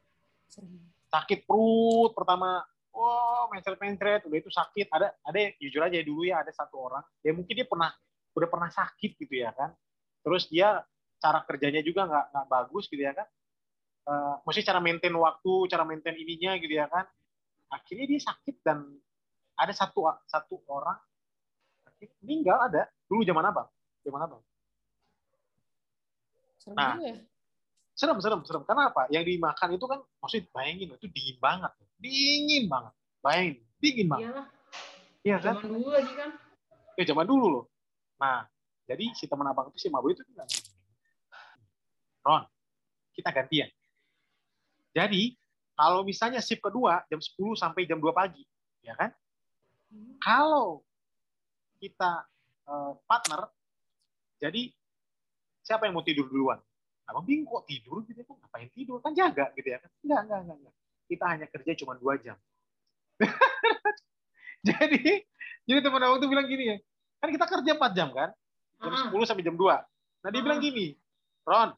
sakit 1.10 1.42
perut 1.42 2.14
pertama. 2.14 2.62
Wow 2.92 3.48
mencret-mencret 3.48 4.28
udah 4.28 4.38
itu 4.38 4.52
sakit. 4.52 4.86
Ada 4.92 5.16
ada 5.24 5.38
jujur 5.56 5.80
aja 5.80 5.96
dulu 6.04 6.28
ya 6.28 6.44
ada 6.44 6.52
satu 6.52 6.76
orang. 6.76 7.04
Ya 7.24 7.32
mungkin 7.32 7.56
dia 7.56 7.64
pernah 7.64 7.88
udah 8.36 8.48
pernah 8.48 8.68
sakit 8.68 9.16
gitu 9.16 9.34
ya 9.42 9.50
kan. 9.56 9.72
Terus 10.22 10.46
dia 10.52 10.84
cara 11.18 11.40
kerjanya 11.44 11.80
juga 11.80 12.04
nggak 12.04 12.26
nggak 12.36 12.46
bagus 12.52 12.84
gitu 12.92 13.00
ya 13.00 13.16
kan. 13.16 13.28
Uh, 14.02 14.34
mesti 14.44 14.60
cara 14.66 14.82
maintain 14.82 15.14
waktu 15.14 15.52
cara 15.72 15.86
maintain 15.86 16.18
ininya 16.18 16.58
gitu 16.58 16.74
ya 16.74 16.90
kan 16.90 17.06
akhirnya 17.72 18.06
dia 18.06 18.20
sakit 18.20 18.60
dan 18.60 18.84
ada 19.56 19.72
satu 19.72 20.04
satu 20.28 20.60
orang 20.68 21.00
meninggal 22.20 22.60
ada. 22.68 22.86
Dulu 23.08 23.24
zaman 23.24 23.48
abang 23.48 23.68
zaman 24.02 24.20
abang. 24.26 24.42
Nah 26.74 26.94
ya? 26.98 27.14
serem 27.94 28.18
serem 28.22 28.40
serem. 28.46 28.62
Karena 28.66 28.90
apa? 28.90 29.06
Yang 29.10 29.34
dimakan 29.34 29.68
itu 29.74 29.86
kan 29.86 29.98
maksudnya 30.18 30.44
bayangin 30.50 30.88
itu 30.94 31.06
dingin 31.10 31.36
banget. 31.38 31.72
Dingin 31.98 32.64
banget. 32.66 32.92
Bayangin 33.22 33.56
dingin 33.78 34.06
banget. 34.10 34.26
Iyalah. 34.30 34.46
iya 35.22 35.36
kan? 35.38 35.54
Zaman 35.58 35.70
dulu 35.70 35.88
lagi 35.90 36.12
kan. 36.14 36.30
Ya 36.98 37.04
zaman 37.06 37.26
dulu 37.26 37.46
loh. 37.48 37.64
Nah 38.18 38.46
jadi 38.86 39.04
si 39.14 39.24
teman 39.30 39.46
abang 39.46 39.70
itu 39.70 39.78
si 39.78 39.88
Mabu 39.88 40.10
itu 40.10 40.22
bilang 40.26 40.50
Ron 42.22 42.44
kita 43.14 43.30
gantian. 43.30 43.70
Jadi 44.92 45.34
kalau 45.82 46.06
misalnya 46.06 46.38
shift 46.38 46.62
kedua 46.62 47.02
jam 47.10 47.18
10 47.18 47.34
sampai 47.58 47.90
jam 47.90 47.98
2 47.98 48.06
pagi 48.14 48.46
ya 48.86 48.94
kan? 48.94 49.10
Hmm. 49.90 50.14
kalau 50.22 50.86
kita 51.82 52.22
uh, 52.70 52.94
partner 53.04 53.50
jadi 54.38 54.70
siapa 55.66 55.90
yang 55.90 55.98
mau 55.98 56.06
tidur 56.06 56.30
duluan? 56.30 56.62
Abang 57.10 57.26
bingung 57.26 57.50
kok 57.50 57.66
tidur 57.66 58.06
gitu 58.06 58.22
kok 58.22 58.38
ngapain 58.38 58.70
tidur? 58.70 59.02
Kan 59.02 59.10
jaga 59.12 59.50
gitu 59.58 59.68
ya? 59.74 59.82
Kan 59.82 59.90
enggak 60.06 60.20
enggak 60.22 60.38
enggak, 60.46 60.56
enggak. 60.62 60.74
kita 61.10 61.24
hanya 61.28 61.46
kerja 61.50 61.72
cuma 61.82 61.92
dua 61.98 62.14
jam. 62.22 62.38
Jadi 64.68 65.26
jadi 65.66 65.78
teman 65.82 66.02
abang 66.02 66.18
tuh 66.18 66.30
bilang 66.30 66.46
gini 66.46 66.74
ya 66.74 66.76
kan 67.22 67.30
kita 67.30 67.46
kerja 67.46 67.70
empat 67.78 67.92
jam 67.94 68.08
kan? 68.10 68.30
Jam 68.82 68.94
sepuluh 68.98 69.22
sampai 69.22 69.46
jam 69.46 69.54
2 69.54 69.62
nah 70.22 70.30
dia 70.30 70.42
bilang 70.42 70.58
gini 70.58 70.98
Ron 71.46 71.70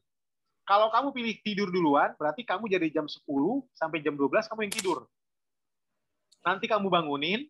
kalau 0.65 0.89
kamu 0.89 1.13
pilih 1.13 1.35
tidur 1.45 1.69
duluan 1.69 2.11
berarti 2.17 2.41
kamu 2.41 2.65
jadi 2.67 2.89
jam 2.89 3.05
10 3.05 3.21
sampai 3.77 4.01
jam 4.01 4.17
12 4.17 4.49
kamu 4.49 4.59
yang 4.65 4.73
tidur 4.73 4.99
nanti 6.45 6.65
kamu 6.65 6.89
bangunin 6.89 7.45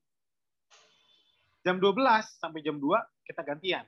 jam 1.63 1.79
12 1.79 1.95
sampai 2.37 2.59
jam 2.61 2.77
2 2.77 2.91
kita 3.25 3.41
gantian 3.41 3.85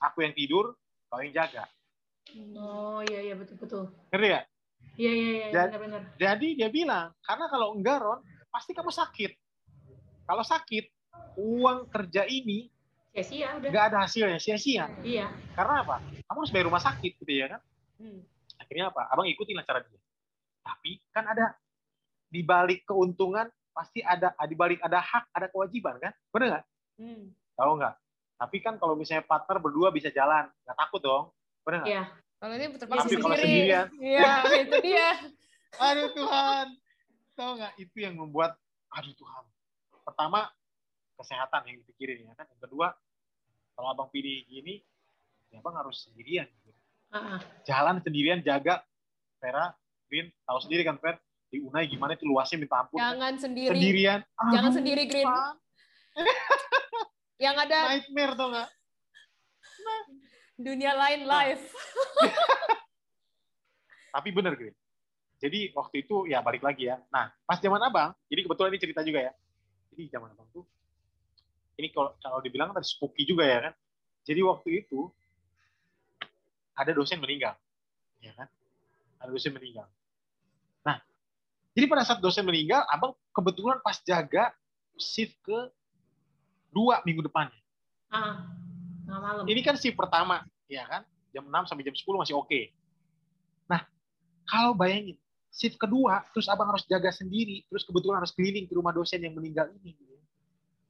aku 0.00 0.24
yang 0.24 0.32
tidur 0.32 0.78
kau 1.10 1.20
yang 1.20 1.34
jaga 1.34 1.66
Oh 2.54 3.02
iya 3.10 3.20
iya 3.32 3.34
betul 3.34 3.56
betul. 3.58 3.84
Ngerti 4.14 4.28
ya? 4.30 4.40
Iya 5.00 5.12
iya 5.12 5.30
iya 5.32 5.46
benar-benar. 5.66 6.02
Jadi 6.14 6.48
dia 6.54 6.68
bilang 6.70 7.10
karena 7.24 7.46
kalau 7.50 7.74
enggak 7.74 7.98
Ron 8.02 8.20
pasti 8.50 8.70
kamu 8.70 8.92
sakit. 8.92 9.32
Kalau 10.30 10.44
sakit 10.46 10.84
uang 11.40 11.90
kerja 11.90 12.22
ini 12.28 12.70
sia-sia 13.10 13.58
udah. 13.58 13.68
Enggak 13.70 13.84
ada 13.90 13.98
hasilnya 14.06 14.38
sia-sia. 14.38 14.86
Iya. 15.02 15.26
Karena 15.58 15.82
apa? 15.82 15.96
Kamu 16.30 16.38
harus 16.46 16.52
bayar 16.54 16.66
rumah 16.70 16.82
sakit 16.82 17.12
gitu 17.18 17.32
ya 17.32 17.46
kan? 17.50 17.60
Hmm. 18.00 18.24
Akhirnya 18.56 18.88
apa? 18.88 19.12
Abang 19.12 19.28
ikutin 19.28 19.60
lah 19.60 19.66
cara 19.68 19.84
dia. 19.84 20.00
Tapi 20.64 20.96
kan 21.12 21.28
ada 21.28 21.52
di 22.32 22.40
balik 22.40 22.88
keuntungan 22.88 23.44
pasti 23.76 24.00
ada 24.00 24.32
di 24.48 24.56
balik 24.56 24.80
ada 24.80 24.98
hak 24.98 25.28
ada 25.36 25.46
kewajiban 25.52 26.00
kan? 26.00 26.12
Benar 26.32 26.46
nggak? 26.56 26.64
Hmm. 26.96 27.24
Tahu 27.60 27.72
nggak? 27.76 27.94
Tapi 28.40 28.56
kan 28.64 28.74
kalau 28.80 28.96
misalnya 28.96 29.28
partner 29.28 29.60
berdua 29.60 29.92
bisa 29.92 30.08
jalan, 30.08 30.48
nggak 30.64 30.78
takut 30.80 31.00
dong. 31.04 31.24
Benar 31.60 31.84
nggak? 31.84 31.92
Iya. 31.92 32.04
Kalau 32.40 32.54
ini 32.56 32.66
terpaksa 32.72 33.04
Tapi 33.04 33.20
kalau 33.20 33.36
sendirian. 33.36 33.86
Iya, 34.00 34.32
itu 34.64 34.76
dia. 34.80 35.08
aduh 35.84 36.08
Tuhan. 36.16 36.66
Tahu 37.36 37.50
nggak? 37.60 37.72
Itu 37.76 37.96
yang 38.00 38.16
membuat, 38.16 38.56
aduh 38.96 39.12
Tuhan. 39.12 39.44
Pertama, 40.08 40.48
kesehatan 41.20 41.68
yang 41.68 41.76
dipikirin 41.84 42.24
ya 42.24 42.32
kan. 42.32 42.48
Yang 42.48 42.60
kedua, 42.64 42.96
kalau 43.76 43.92
abang 43.92 44.08
pilih 44.08 44.40
gini, 44.48 44.80
ya 45.52 45.60
abang 45.60 45.76
harus 45.76 46.00
sendirian. 46.00 46.48
Gitu. 46.64 46.79
Uh-uh. 47.10 47.40
Jalan 47.66 48.02
sendirian, 48.02 48.42
jaga. 48.42 48.82
Vera, 49.40 49.72
Green, 50.06 50.28
tahu 50.44 50.58
sendiri 50.62 50.84
kan, 50.84 51.00
Fer? 51.00 51.16
Di 51.50 51.58
Unai 51.64 51.90
gimana 51.90 52.14
itu 52.14 52.28
luasnya 52.28 52.62
minta 52.62 52.86
ampun. 52.86 53.00
Jangan 53.00 53.18
kan? 53.18 53.34
sendiri. 53.42 53.74
Sendirian. 53.74 54.20
Jangan 54.54 54.72
sendiri, 54.76 55.02
Green. 55.10 55.26
yang 57.44 57.56
ada 57.56 57.96
nightmare 57.96 58.36
tuh 58.36 58.48
nggak? 58.52 58.68
dunia 60.60 60.92
lain 60.92 61.24
nah. 61.24 61.40
live. 61.40 61.64
Tapi 64.14 64.28
bener 64.30 64.52
Green. 64.60 64.76
Jadi 65.40 65.72
waktu 65.72 66.04
itu 66.04 66.28
ya 66.28 66.44
balik 66.44 66.60
lagi 66.60 66.92
ya. 66.92 67.00
Nah 67.08 67.32
pas 67.48 67.56
zaman 67.56 67.80
abang, 67.80 68.12
jadi 68.28 68.44
kebetulan 68.44 68.76
ini 68.76 68.80
cerita 68.80 69.00
juga 69.00 69.20
ya. 69.24 69.32
Jadi 69.90 70.12
zaman 70.12 70.36
abang 70.36 70.48
tuh, 70.52 70.68
ini 71.80 71.88
kalau 71.88 72.12
kalau 72.20 72.44
dibilang 72.44 72.76
tadi 72.76 72.84
spooky 72.84 73.24
juga 73.24 73.48
ya 73.48 73.58
kan. 73.64 73.74
Jadi 74.28 74.40
waktu 74.44 74.84
itu 74.84 75.08
ada 76.76 76.90
dosen 76.94 77.18
meninggal, 77.20 77.54
ya 78.22 78.32
kan? 78.34 78.48
Ada 79.20 79.30
dosen 79.30 79.52
meninggal. 79.52 79.86
Nah, 80.86 80.98
jadi 81.76 81.86
pada 81.90 82.02
saat 82.06 82.20
dosen 82.22 82.46
meninggal, 82.46 82.84
abang 82.88 83.12
kebetulan 83.34 83.78
pas 83.84 83.98
jaga 84.02 84.54
shift 84.96 85.36
ke 85.44 85.58
dua 86.70 87.02
minggu 87.04 87.24
depannya. 87.24 87.60
Ah 88.10 88.60
malam. 89.18 89.44
Ini 89.46 89.60
kan 89.66 89.74
shift 89.74 89.98
pertama, 89.98 90.46
ya 90.70 90.86
kan? 90.86 91.02
Jam 91.30 91.46
6 91.46 91.70
sampai 91.70 91.82
jam 91.86 91.94
10 91.94 92.22
masih 92.22 92.34
oke. 92.38 92.46
Okay. 92.46 92.74
Nah, 93.66 93.82
kalau 94.46 94.74
bayangin, 94.74 95.18
shift 95.50 95.78
kedua, 95.78 96.26
terus 96.34 96.46
abang 96.50 96.70
harus 96.70 96.86
jaga 96.86 97.10
sendiri, 97.10 97.66
terus 97.66 97.82
kebetulan 97.86 98.22
harus 98.22 98.34
keliling 98.34 98.66
ke 98.66 98.74
rumah 98.74 98.94
dosen 98.94 99.22
yang 99.22 99.34
meninggal 99.34 99.70
ini. 99.82 99.94
Gitu. 99.94 100.10
Ya. 100.10 100.22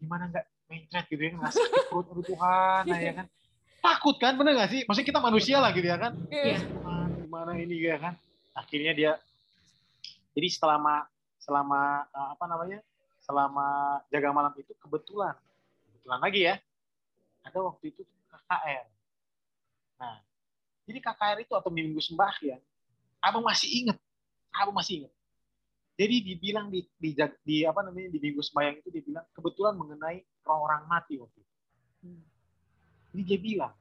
Gimana 0.00 0.28
nggak 0.32 0.44
mencret 0.68 1.04
gitu 1.12 1.22
ya, 1.22 1.30
nggak 1.37 1.52
sakit 1.52 1.84
perut, 1.92 2.06
aduh 2.08 2.25
Tuhan, 2.25 2.82
nah, 2.88 3.00
ya 3.00 3.12
kan? 3.12 3.26
Takut 3.80 4.16
kan, 4.20 4.37
bener 4.37 4.52
nggak 4.56 4.70
sih? 4.70 4.80
Maksudnya 4.84 5.08
kita 5.08 5.20
manusia 5.25 5.56
lah 5.58 5.72
gitu 5.72 5.88
ya 5.88 5.96
kan? 5.96 6.12
Iya. 6.28 6.60
Yeah. 6.60 7.06
Gimana 7.25 7.56
ini 7.56 7.80
ya 7.80 7.96
kan? 7.96 8.14
Akhirnya 8.52 8.92
dia, 8.92 9.12
jadi 10.37 10.49
selama 10.52 11.08
selama 11.40 12.04
eh, 12.12 12.28
apa 12.37 12.44
namanya 12.44 12.78
selama 13.25 13.99
jaga 14.12 14.28
malam 14.32 14.52
itu 14.60 14.72
kebetulan 14.76 15.32
kebetulan 15.88 16.20
lagi 16.20 16.40
ya 16.44 16.54
ada 17.44 17.58
waktu 17.64 17.84
itu 17.92 18.02
KKR. 18.28 18.84
Nah, 20.00 20.16
jadi 20.84 20.99
KKR 21.00 21.38
itu 21.44 21.52
atau 21.56 21.70
minggu 21.72 22.00
sembahyang, 22.04 22.60
abang 23.20 23.44
masih 23.44 23.68
ingat, 23.84 23.96
abang 24.52 24.76
masih 24.76 25.04
ingat. 25.04 25.12
Jadi 26.00 26.16
dibilang 26.25 26.72
di, 26.72 26.80
di, 26.96 27.12
di 27.44 27.56
apa 27.68 27.84
namanya 27.84 28.08
di 28.08 28.18
minggu 28.20 28.40
sembahyang 28.40 28.80
itu 28.80 28.88
dibilang 28.88 29.25
kebetulan 29.37 29.76
mengenai 29.76 30.25
roh 30.49 30.64
orang 30.64 30.88
mati 30.88 31.20
waktu 31.20 31.44
itu. 31.44 31.50
Dia 33.25 33.39
bilang 33.41 33.75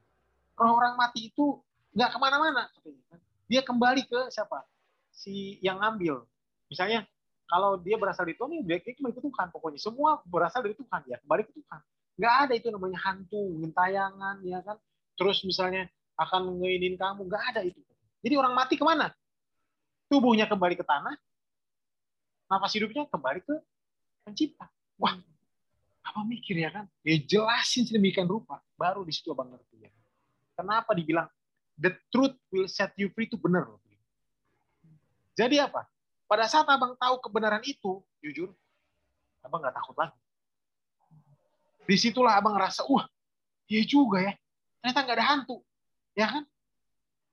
roh 0.59 0.75
orang 0.75 0.99
mati 0.99 1.31
itu 1.31 1.59
nggak 1.95 2.09
ke 2.13 2.17
mana-mana 2.19 2.67
kan. 3.09 3.19
Dia 3.49 3.61
kembali 3.65 4.05
ke 4.05 4.29
siapa? 4.29 4.63
Si 5.09 5.57
yang 5.63 5.81
ngambil. 5.81 6.23
Misalnya 6.69 7.07
kalau 7.49 7.81
dia 7.81 7.97
berasal 7.97 8.29
dari 8.29 8.37
Tuhan, 8.37 8.61
dia 8.61 8.77
kembali 8.77 9.13
ke 9.15 9.23
Tuhan. 9.25 9.47
Pokoknya 9.49 9.81
semua 9.81 10.21
berasal 10.27 10.61
dari 10.61 10.77
Tuhan 10.77 11.01
ya, 11.09 11.17
kembali 11.23 11.43
ke 11.49 11.53
Tuhan 11.57 11.81
nggak 12.19 12.35
ada 12.45 12.53
itu 12.59 12.67
namanya 12.67 12.99
hantu 12.99 13.39
gentayangan 13.63 14.43
ya 14.43 14.59
kan 14.59 14.75
terus 15.15 15.39
misalnya 15.47 15.87
akan 16.19 16.59
ngeinin 16.59 16.99
kamu 16.99 17.31
nggak 17.31 17.43
ada 17.55 17.61
itu 17.63 17.79
jadi 18.19 18.35
orang 18.35 18.51
mati 18.51 18.75
ke 18.75 18.83
mana 18.83 19.15
tubuhnya 20.11 20.43
kembali 20.51 20.75
ke 20.75 20.83
tanah 20.83 21.15
nafas 22.51 22.75
hidupnya 22.75 23.07
kembali 23.07 23.39
ke 23.39 23.55
pencipta 24.27 24.67
wah 24.99 25.15
apa 26.09 26.25
mikir 26.25 26.57
ya 26.57 26.73
kan 26.73 26.85
ya 27.05 27.15
jelasin 27.21 27.85
sedemikian 27.85 28.25
rupa 28.25 28.57
baru 28.73 29.05
di 29.05 29.13
situ 29.13 29.29
abang 29.29 29.53
ngerti 29.53 29.85
ya 29.85 29.91
kenapa 30.57 30.97
dibilang 30.97 31.29
the 31.79 31.95
truth 32.11 32.35
will 32.51 32.67
set 32.67 32.91
you 32.99 33.07
free 33.15 33.25
itu 33.25 33.39
benar. 33.39 33.71
Jadi 35.39 35.55
apa? 35.63 35.87
Pada 36.27 36.45
saat 36.51 36.67
abang 36.67 36.93
tahu 36.99 37.15
kebenaran 37.23 37.63
itu, 37.63 38.03
jujur, 38.19 38.51
abang 39.39 39.63
nggak 39.63 39.73
takut 39.79 39.95
lagi. 39.95 40.19
Di 41.87 41.95
situlah 41.95 42.37
abang 42.37 42.59
ngerasa, 42.59 42.85
wah, 42.85 43.07
iya 43.71 43.81
juga 43.87 44.19
ya. 44.21 44.33
Ternyata 44.83 44.99
nggak 45.07 45.17
ada 45.17 45.25
hantu, 45.25 45.57
ya 46.13 46.27
kan? 46.27 46.43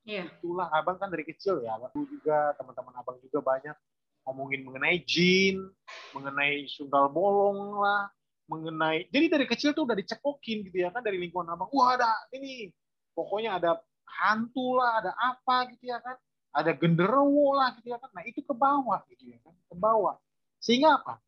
Iya. 0.06 0.30
Itulah 0.38 0.70
abang 0.70 0.96
kan 0.96 1.10
dari 1.10 1.26
kecil 1.26 1.60
ya, 1.66 1.74
abang 1.74 1.92
juga 2.06 2.54
teman-teman 2.54 2.94
abang 2.94 3.18
juga 3.20 3.42
banyak 3.42 3.76
ngomongin 4.22 4.62
mengenai 4.62 5.02
jin, 5.02 5.66
mengenai 6.14 6.70
sundal 6.70 7.10
bolong 7.10 7.82
lah, 7.82 8.06
mengenai 8.46 9.10
jadi 9.10 9.26
dari 9.26 9.46
kecil 9.46 9.74
tuh 9.74 9.86
udah 9.86 9.98
dicekokin 9.98 10.66
gitu 10.70 10.86
ya 10.86 10.94
kan 10.94 11.02
dari 11.02 11.18
lingkungan 11.18 11.50
abang 11.50 11.70
wah 11.74 11.98
ada 11.98 12.10
ini 12.30 12.70
pokoknya 13.16 13.58
ada 13.58 13.82
hantu 14.06 14.78
lah 14.78 15.02
ada 15.02 15.12
apa 15.16 15.72
gitu 15.74 15.90
ya 15.92 15.98
kan. 16.00 16.16
Ada 16.56 16.72
genderuwo 16.72 17.52
lah 17.52 17.76
gitu 17.76 17.92
ya 17.92 17.98
kan. 18.00 18.08
Nah 18.16 18.24
itu 18.24 18.40
ke 18.40 18.54
bawah 18.56 19.04
gitu 19.12 19.28
ya 19.28 19.38
kan 19.44 19.52
ke 19.52 19.74
bawah. 19.76 20.16
Sehingga 20.56 20.96
apa? 20.96 21.20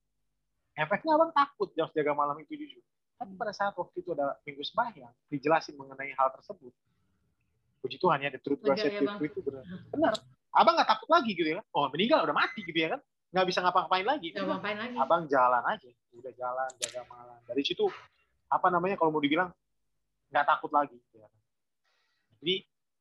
Efeknya 0.72 1.18
abang 1.18 1.34
takut 1.34 1.68
jam 1.76 1.90
jaga 1.92 2.12
malam 2.16 2.38
itu 2.40 2.56
jujur. 2.56 2.84
Tapi 3.18 3.34
pada 3.34 3.50
saat 3.50 3.74
waktu 3.74 3.98
itu 3.98 4.14
ada 4.14 4.38
minggu 4.46 4.62
sembahyang 4.62 5.12
dijelasin 5.26 5.74
mengenai 5.74 6.14
hal 6.14 6.30
tersebut 6.38 6.70
puji 7.78 7.94
Tuhan 8.02 8.18
ya 8.26 8.30
the 8.34 8.42
truth 8.42 8.58
set 8.74 8.90
ya, 8.90 9.06
itu 9.22 9.38
benar. 9.42 9.62
Benar. 9.94 10.12
Abang 10.50 10.74
nggak 10.74 10.90
takut 10.90 11.08
lagi 11.10 11.30
gitu 11.34 11.50
ya 11.50 11.56
kan. 11.62 11.66
Oh 11.74 11.86
meninggal 11.90 12.24
udah 12.24 12.36
mati 12.36 12.62
gitu 12.62 12.78
ya 12.78 12.94
kan 12.96 13.00
nggak 13.28 13.46
bisa 13.48 13.60
ngapa-ngapain 13.60 14.06
lagi. 14.08 14.28
Nggak 14.32 14.46
ngapain 14.48 14.78
lagi. 14.78 14.96
abang 14.96 15.22
jalan 15.28 15.62
aja. 15.64 15.90
Udah 16.16 16.32
jalan 16.34 16.70
jaga 16.80 17.02
malam 17.06 17.38
dari 17.44 17.62
situ 17.62 17.84
apa 18.48 18.66
namanya 18.72 18.96
kalau 18.96 19.12
mau 19.12 19.20
dibilang 19.20 19.52
nggak 20.32 20.44
takut 20.44 20.72
lagi 20.72 20.96
gitu 20.96 21.20
ya. 21.20 21.28
jadi 22.40 22.54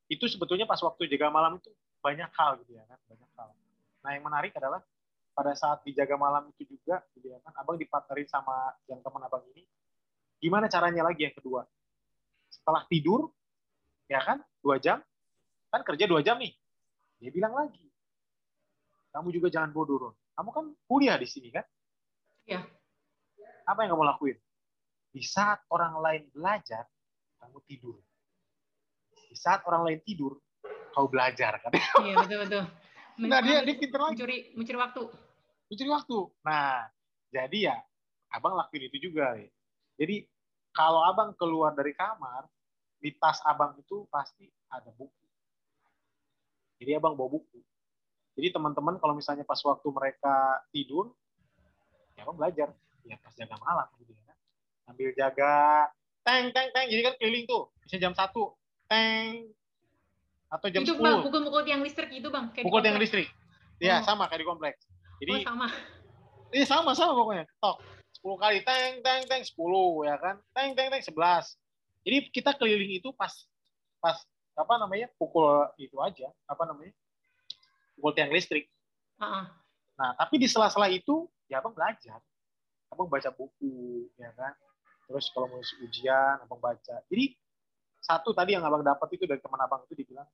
itu 0.07 0.25
sebetulnya 0.31 0.63
pas 0.63 0.79
waktu 0.79 1.11
jaga 1.11 1.27
malam 1.27 1.59
itu 1.59 1.71
banyak 2.03 2.29
hal 2.35 2.59
gitu 2.63 2.75
ya 2.75 2.83
kan. 2.85 2.99
Banyak 3.07 3.29
hal. 3.39 3.49
Nah 4.03 4.09
yang 4.15 4.23
menarik 4.27 4.51
adalah 4.55 4.83
pada 5.37 5.53
saat 5.53 5.85
dijaga 5.85 6.17
malam 6.17 6.49
itu 6.57 6.65
juga 6.65 7.05
gitu 7.13 7.29
ya 7.29 7.37
kan 7.45 7.53
abang 7.61 7.77
dipartnerin 7.77 8.25
sama 8.25 8.73
yang 8.89 8.97
teman 9.05 9.21
abang 9.21 9.45
ini 9.53 9.61
gimana 10.41 10.65
caranya 10.67 11.07
lagi 11.07 11.29
yang 11.29 11.35
kedua? 11.35 11.63
Setelah 12.51 12.83
tidur 12.89 13.31
ya 14.11 14.19
kan 14.23 14.43
dua 14.59 14.79
jam 14.79 14.99
kan 15.71 15.81
kerja 15.83 16.07
dua 16.07 16.19
jam 16.19 16.35
nih. 16.39 16.51
Dia 17.17 17.31
bilang 17.33 17.55
lagi 17.55 17.86
kamu 19.11 19.27
juga 19.31 19.47
jangan 19.49 19.71
bodoh 19.71 19.97
Ron. 19.97 20.15
kamu 20.33 20.49
kan 20.53 20.65
kuliah 20.85 21.17
di 21.17 21.25
sini 21.25 21.49
kan 21.49 21.65
Iya. 22.47 22.63
apa 23.67 23.83
yang 23.83 23.91
kamu 23.91 24.07
lakuin? 24.07 24.37
Di 25.11 25.19
saat 25.19 25.59
orang 25.67 25.99
lain 25.99 26.23
belajar, 26.31 26.87
kamu 27.43 27.59
tidur. 27.67 27.99
Di 29.27 29.35
saat 29.35 29.67
orang 29.67 29.83
lain 29.83 29.99
tidur, 30.07 30.39
kau 30.95 31.11
belajar 31.11 31.59
kan? 31.59 31.75
Iya 31.99 32.15
betul 32.23 32.39
betul. 32.47 32.63
Nah 33.27 33.41
dia 33.41 33.65
dia 33.65 33.75
pinter 33.75 33.97
lagi, 33.97 34.13
mencuri 34.15 34.37
mencuri 34.55 34.77
waktu. 34.77 35.03
mencuri 35.67 35.89
waktu. 35.91 36.17
Nah 36.45 36.85
jadi 37.27 37.57
ya, 37.73 37.75
abang 38.31 38.55
lakuin 38.55 38.87
itu 38.87 39.09
juga. 39.11 39.35
Ya. 39.35 39.49
Jadi 39.99 40.23
kalau 40.71 41.01
abang 41.03 41.33
keluar 41.35 41.73
dari 41.75 41.91
kamar, 41.91 42.45
di 43.01 43.11
tas 43.17 43.43
abang 43.43 43.75
itu 43.75 44.05
pasti 44.07 44.47
ada 44.69 44.93
buku. 44.95 45.25
Jadi 46.79 46.93
abang 46.95 47.17
bawa 47.17 47.35
buku. 47.35 47.59
Jadi 48.37 48.53
teman-teman 48.53 49.01
kalau 49.01 49.17
misalnya 49.17 49.41
pas 49.41 49.57
waktu 49.57 49.87
mereka 49.89 50.61
tidur, 50.69 51.09
ya 52.13 52.21
abang 52.21 52.37
belajar. 52.37 52.69
Ya 53.01 53.17
pas 53.17 53.33
jaga 53.33 53.57
malam 53.57 53.87
gitu 53.97 54.13
ya. 54.13 54.21
kan. 54.29 54.37
Sambil 54.85 55.09
jaga, 55.17 55.55
teng, 56.21 56.45
teng, 56.53 56.69
teng. 56.69 56.85
Jadi 56.85 57.01
kan 57.01 57.13
keliling 57.17 57.49
tuh. 57.49 57.73
Bisa 57.81 57.97
jam 57.97 58.13
satu, 58.13 58.53
teng. 58.85 59.49
Atau 60.47 60.69
jam 60.69 60.85
itu 60.85 60.93
10. 60.95 61.01
bang, 61.01 61.17
pukul-pukul 61.25 61.61
tiang 61.65 61.81
listrik 61.81 62.13
itu 62.13 62.29
bang. 62.29 62.53
kayak 62.53 62.63
Pukul 62.63 62.79
tiang 62.85 63.01
listrik. 63.01 63.27
Iya, 63.81 63.99
Oh. 63.99 64.05
sama 64.05 64.29
kayak 64.29 64.41
di 64.41 64.47
kompleks. 64.47 64.79
Jadi 65.17 65.33
Oh, 65.33 65.41
sama. 65.43 65.67
Iya 66.53 66.65
sama 66.69 66.91
sama 66.93 67.11
pokoknya. 67.17 67.45
Tok. 67.57 67.77
10 68.21 68.37
kali 68.37 68.57
teng 68.65 69.01
teng 69.01 69.21
teng 69.25 69.41
10 69.43 70.05
ya 70.05 70.15
kan. 70.21 70.35
Teng 70.53 70.77
teng 70.77 70.87
teng 70.93 71.01
11. 71.03 71.57
Jadi 72.05 72.17
kita 72.31 72.53
keliling 72.55 73.01
itu 73.01 73.09
pas 73.17 73.33
pas 73.99 74.17
apa 74.57 74.73
namanya? 74.77 75.09
pukul 75.19 75.67
itu 75.77 75.93
aja, 76.01 76.29
apa 76.49 76.63
namanya? 76.65 76.93
Pukul 77.97 78.13
tiang 78.13 78.29
listrik. 78.29 78.69
Heeh. 79.17 79.45
Nah, 79.97 80.13
tapi 80.13 80.37
di 80.37 80.45
sela-sela 80.45 80.85
itu 80.93 81.25
ya 81.49 81.57
Abang 81.57 81.73
belajar. 81.73 82.21
Abang 82.93 83.09
baca 83.09 83.33
buku 83.33 84.05
ya 84.21 84.29
kan. 84.37 84.53
Terus 85.09 85.25
kalau 85.33 85.49
mau 85.49 85.59
ujian 85.59 86.37
Abang 86.45 86.61
baca. 86.61 87.01
Jadi 87.09 87.33
satu 87.97 88.31
tadi 88.37 88.53
yang 88.53 88.61
Abang 88.61 88.85
dapat 88.85 89.09
itu 89.17 89.25
dari 89.25 89.41
teman 89.41 89.57
Abang 89.57 89.81
itu 89.89 89.97
dibilang 89.97 90.29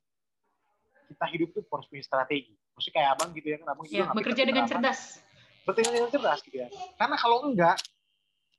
kita 1.08 1.26
hidup 1.32 1.56
tuh 1.56 1.64
harus 1.72 1.88
punya 1.88 2.04
strategi. 2.04 2.52
Maksudnya 2.76 2.96
kayak 3.00 3.10
Abang 3.16 3.30
gitu 3.32 3.48
ya 3.48 3.58
kan 3.64 3.68
Abang 3.72 3.86
Ya, 3.88 4.12
bekerja 4.12 4.44
dengan 4.44 4.68
cerdas. 4.68 5.24
bekerja 5.64 5.90
dengan 5.96 6.10
cerdas 6.12 6.44
gitu 6.44 6.60
ya. 6.60 6.68
Karena 7.00 7.16
kalau 7.16 7.48
enggak, 7.48 7.80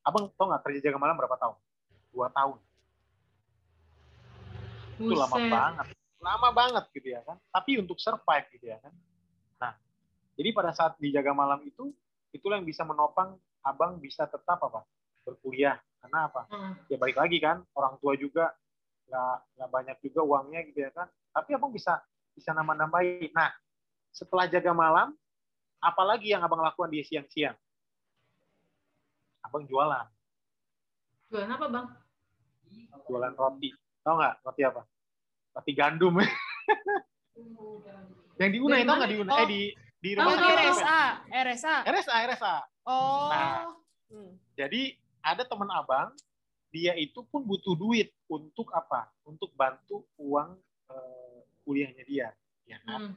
abang 0.01 0.33
tau 0.41 0.49
nggak 0.49 0.65
kerja 0.65 0.89
jaga 0.89 0.97
malam 0.97 1.21
berapa 1.21 1.37
tahun? 1.37 1.57
Dua 2.17 2.33
tahun. 2.33 2.57
Itu 4.97 5.13
lama 5.13 5.37
banget, 5.37 5.87
lama 6.25 6.49
banget 6.51 6.85
gitu 6.97 7.13
ya 7.13 7.21
kan. 7.23 7.37
Tapi 7.53 7.85
untuk 7.85 8.01
survive 8.01 8.49
gitu 8.57 8.73
ya 8.73 8.81
kan. 8.81 8.93
Nah, 9.61 9.73
jadi 10.35 10.49
pada 10.57 10.73
saat 10.73 10.97
di 10.97 11.13
jaga 11.13 11.37
malam 11.37 11.61
itu, 11.63 11.93
itulah 12.33 12.57
yang 12.57 12.67
bisa 12.67 12.83
menopang 12.83 13.37
abang 13.61 14.01
bisa 14.01 14.25
tetap 14.25 14.57
apa? 14.59 14.83
Berkuliah. 15.23 15.77
Karena 16.01 16.29
apa? 16.33 16.49
Heeh. 16.49 16.73
Ya 16.93 16.97
balik 16.97 17.17
lagi 17.21 17.39
kan, 17.41 17.61
orang 17.77 18.01
tua 18.01 18.17
juga 18.17 18.57
nggak 19.05 19.37
nggak 19.61 19.71
banyak 19.71 19.97
juga 20.01 20.21
uangnya 20.25 20.61
gitu 20.73 20.81
ya 20.81 20.91
kan. 20.97 21.07
Tapi 21.33 21.51
abang 21.55 21.71
bisa 21.71 22.01
bisa 22.33 22.51
nambah-nambahin. 22.57 23.31
Nah, 23.37 23.53
setelah 24.11 24.49
jaga 24.49 24.73
malam, 24.73 25.13
apalagi 25.79 26.33
yang 26.33 26.43
abang 26.43 26.65
lakukan 26.65 26.91
di 26.91 27.05
siang-siang? 27.05 27.57
Abang 29.45 29.69
jualan, 29.69 30.09
Jualan 31.29 31.51
apa 31.53 31.67
bang? 31.69 31.87
jualan 33.05 33.35
roti. 33.37 33.69
Tahu 34.01 34.15
nggak 34.17 34.35
roti 34.45 34.63
apa? 34.65 34.83
Roti 35.55 35.73
gandum. 35.73 36.19
yang 38.43 38.51
di 38.51 38.59
Unai, 38.59 38.83
mana? 38.83 39.07
nggak 39.07 39.11
di 39.15 39.19
Unai? 39.23 39.35
Oh. 39.35 39.39
Eh, 39.39 39.47
di 39.47 39.61
di 40.05 40.11
Tahu, 40.13 40.21
rumah 40.21 40.35
Oh, 40.35 40.39
sakit? 40.43 40.59
RSA, 40.59 41.01
RSA. 41.31 41.75
RSA, 41.89 42.15
RSA. 42.29 42.55
Oh. 42.85 43.31
Nah. 43.31 43.73
Hmm. 44.11 44.33
Jadi 44.59 44.99
ada 45.25 45.43
teman 45.49 45.71
abang, 45.73 46.13
dia 46.69 46.93
itu 46.99 47.25
pun 47.31 47.47
butuh 47.47 47.73
duit 47.79 48.13
untuk 48.29 48.69
apa? 48.75 49.09
Untuk 49.25 49.55
bantu 49.55 50.05
uang 50.19 50.59
eh, 50.91 51.39
kuliahnya 51.65 52.05
dia. 52.05 52.29
Ya 52.69 52.79
kan? 52.85 53.09
Hmm. 53.09 53.15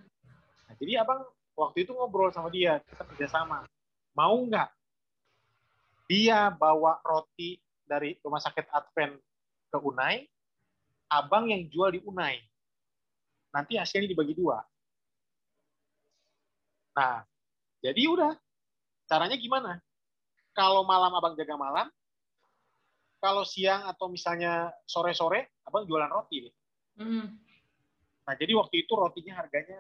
Nah, 0.70 0.74
jadi 0.80 1.04
abang 1.04 1.26
waktu 1.58 1.84
itu 1.84 1.92
ngobrol 1.92 2.30
sama 2.30 2.54
dia, 2.54 2.80
kita 2.86 3.04
kerjasama. 3.04 3.66
Mau 4.14 4.38
nggak 4.46 4.70
dia 6.08 6.48
bawa 6.56 7.04
roti 7.04 7.60
dari 7.84 8.16
rumah 8.24 8.40
sakit 8.40 8.72
Advent 8.72 9.20
ke 9.68 9.78
Unai, 9.84 10.24
abang 11.08 11.48
yang 11.48 11.68
jual 11.72 11.92
di 11.92 12.00
Unai. 12.04 12.40
Nanti 13.52 13.80
hasilnya 13.80 14.12
dibagi 14.12 14.36
dua. 14.36 14.60
Nah, 16.98 17.24
jadi 17.82 18.02
udah. 18.10 18.34
Caranya 19.08 19.40
gimana? 19.40 19.80
Kalau 20.52 20.84
malam 20.84 21.16
abang 21.16 21.38
jaga 21.40 21.56
malam, 21.56 21.88
kalau 23.24 23.48
siang 23.48 23.88
atau 23.88 24.12
misalnya 24.12 24.74
sore-sore, 24.84 25.56
abang 25.64 25.88
jualan 25.88 26.12
roti. 26.12 26.44
deh. 26.44 26.54
Hmm. 27.00 27.40
Nah, 28.28 28.36
jadi 28.36 28.52
waktu 28.60 28.84
itu 28.84 28.92
rotinya 28.92 29.40
harganya 29.40 29.80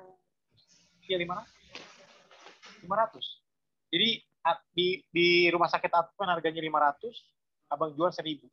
ya 1.08 1.20
500. 1.20 2.88
500. 2.88 3.92
Jadi 3.92 4.10
di 4.72 5.04
di 5.12 5.28
rumah 5.52 5.68
sakit 5.68 5.92
Advent 5.92 6.32
harganya 6.32 6.62
500, 6.64 7.74
abang 7.74 7.92
jual 7.96 8.12
1000. 8.12 8.48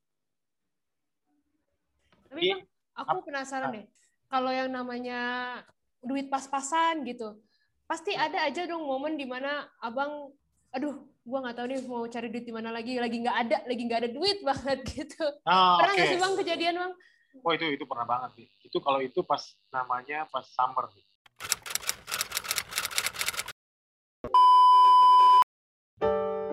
Tapi 2.34 2.50
Jadi, 2.50 2.50
bang, 2.50 2.62
aku 2.98 3.16
penasaran 3.30 3.70
deh. 3.78 3.86
Kalau 4.26 4.50
yang 4.50 4.74
namanya 4.74 5.20
duit 6.02 6.26
pas-pasan 6.26 7.06
gitu, 7.06 7.38
pasti 7.86 8.10
ada 8.10 8.42
aja 8.42 8.66
dong 8.66 8.82
momen 8.82 9.14
di 9.14 9.22
mana 9.22 9.70
abang, 9.78 10.34
aduh, 10.74 10.98
gua 11.22 11.46
nggak 11.46 11.54
tahu 11.62 11.66
nih 11.70 11.78
mau 11.86 12.02
cari 12.10 12.34
duit 12.34 12.42
di 12.42 12.50
mana 12.50 12.74
lagi, 12.74 12.98
lagi 12.98 13.22
nggak 13.22 13.38
ada, 13.46 13.58
lagi 13.70 13.82
nggak 13.86 14.00
ada 14.02 14.10
duit 14.10 14.42
banget 14.50 14.82
gitu. 14.82 15.22
Nah, 15.46 15.78
Pernah 15.78 15.92
nggak 15.94 16.10
sih 16.10 16.18
bang 16.18 16.34
kejadian 16.42 16.74
bang? 16.82 16.92
Oh, 17.38 17.52
itu 17.54 17.66
itu 17.70 17.84
pernah 17.86 18.06
banget 18.06 18.30
nih. 18.34 18.48
Itu 18.66 18.82
kalau 18.82 18.98
itu 18.98 19.22
pas 19.22 19.42
namanya 19.70 20.26
pas 20.26 20.42
summer. 20.50 20.90
nih. 20.90 21.06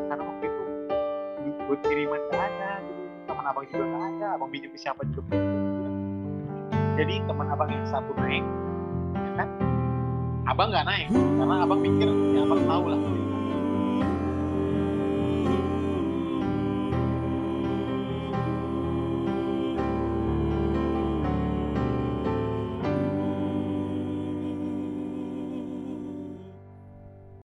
Karena 0.06 0.24
waktu 0.30 0.46
itu 0.46 0.64
buat 1.66 1.82
kiriman 1.90 2.31
abang 3.52 3.68
juga 3.68 3.84
nggak 3.84 4.04
ada, 4.16 4.28
abang 4.40 4.48
pinjam 4.48 4.72
ke 4.72 4.80
siapa 4.80 5.04
juga. 5.12 5.36
Jadi 6.96 7.14
teman 7.28 7.48
abang 7.52 7.68
yang 7.68 7.84
satu 7.84 8.12
naik, 8.16 8.44
ya 9.12 9.32
kan? 9.44 9.48
Abang 10.48 10.68
nggak 10.72 10.88
naik 10.88 11.08
karena 11.12 11.56
abang 11.68 11.80
mikir 11.84 12.08
ya 12.32 12.42
abang 12.48 12.62
tahu 12.64 12.84
lah. 12.96 13.00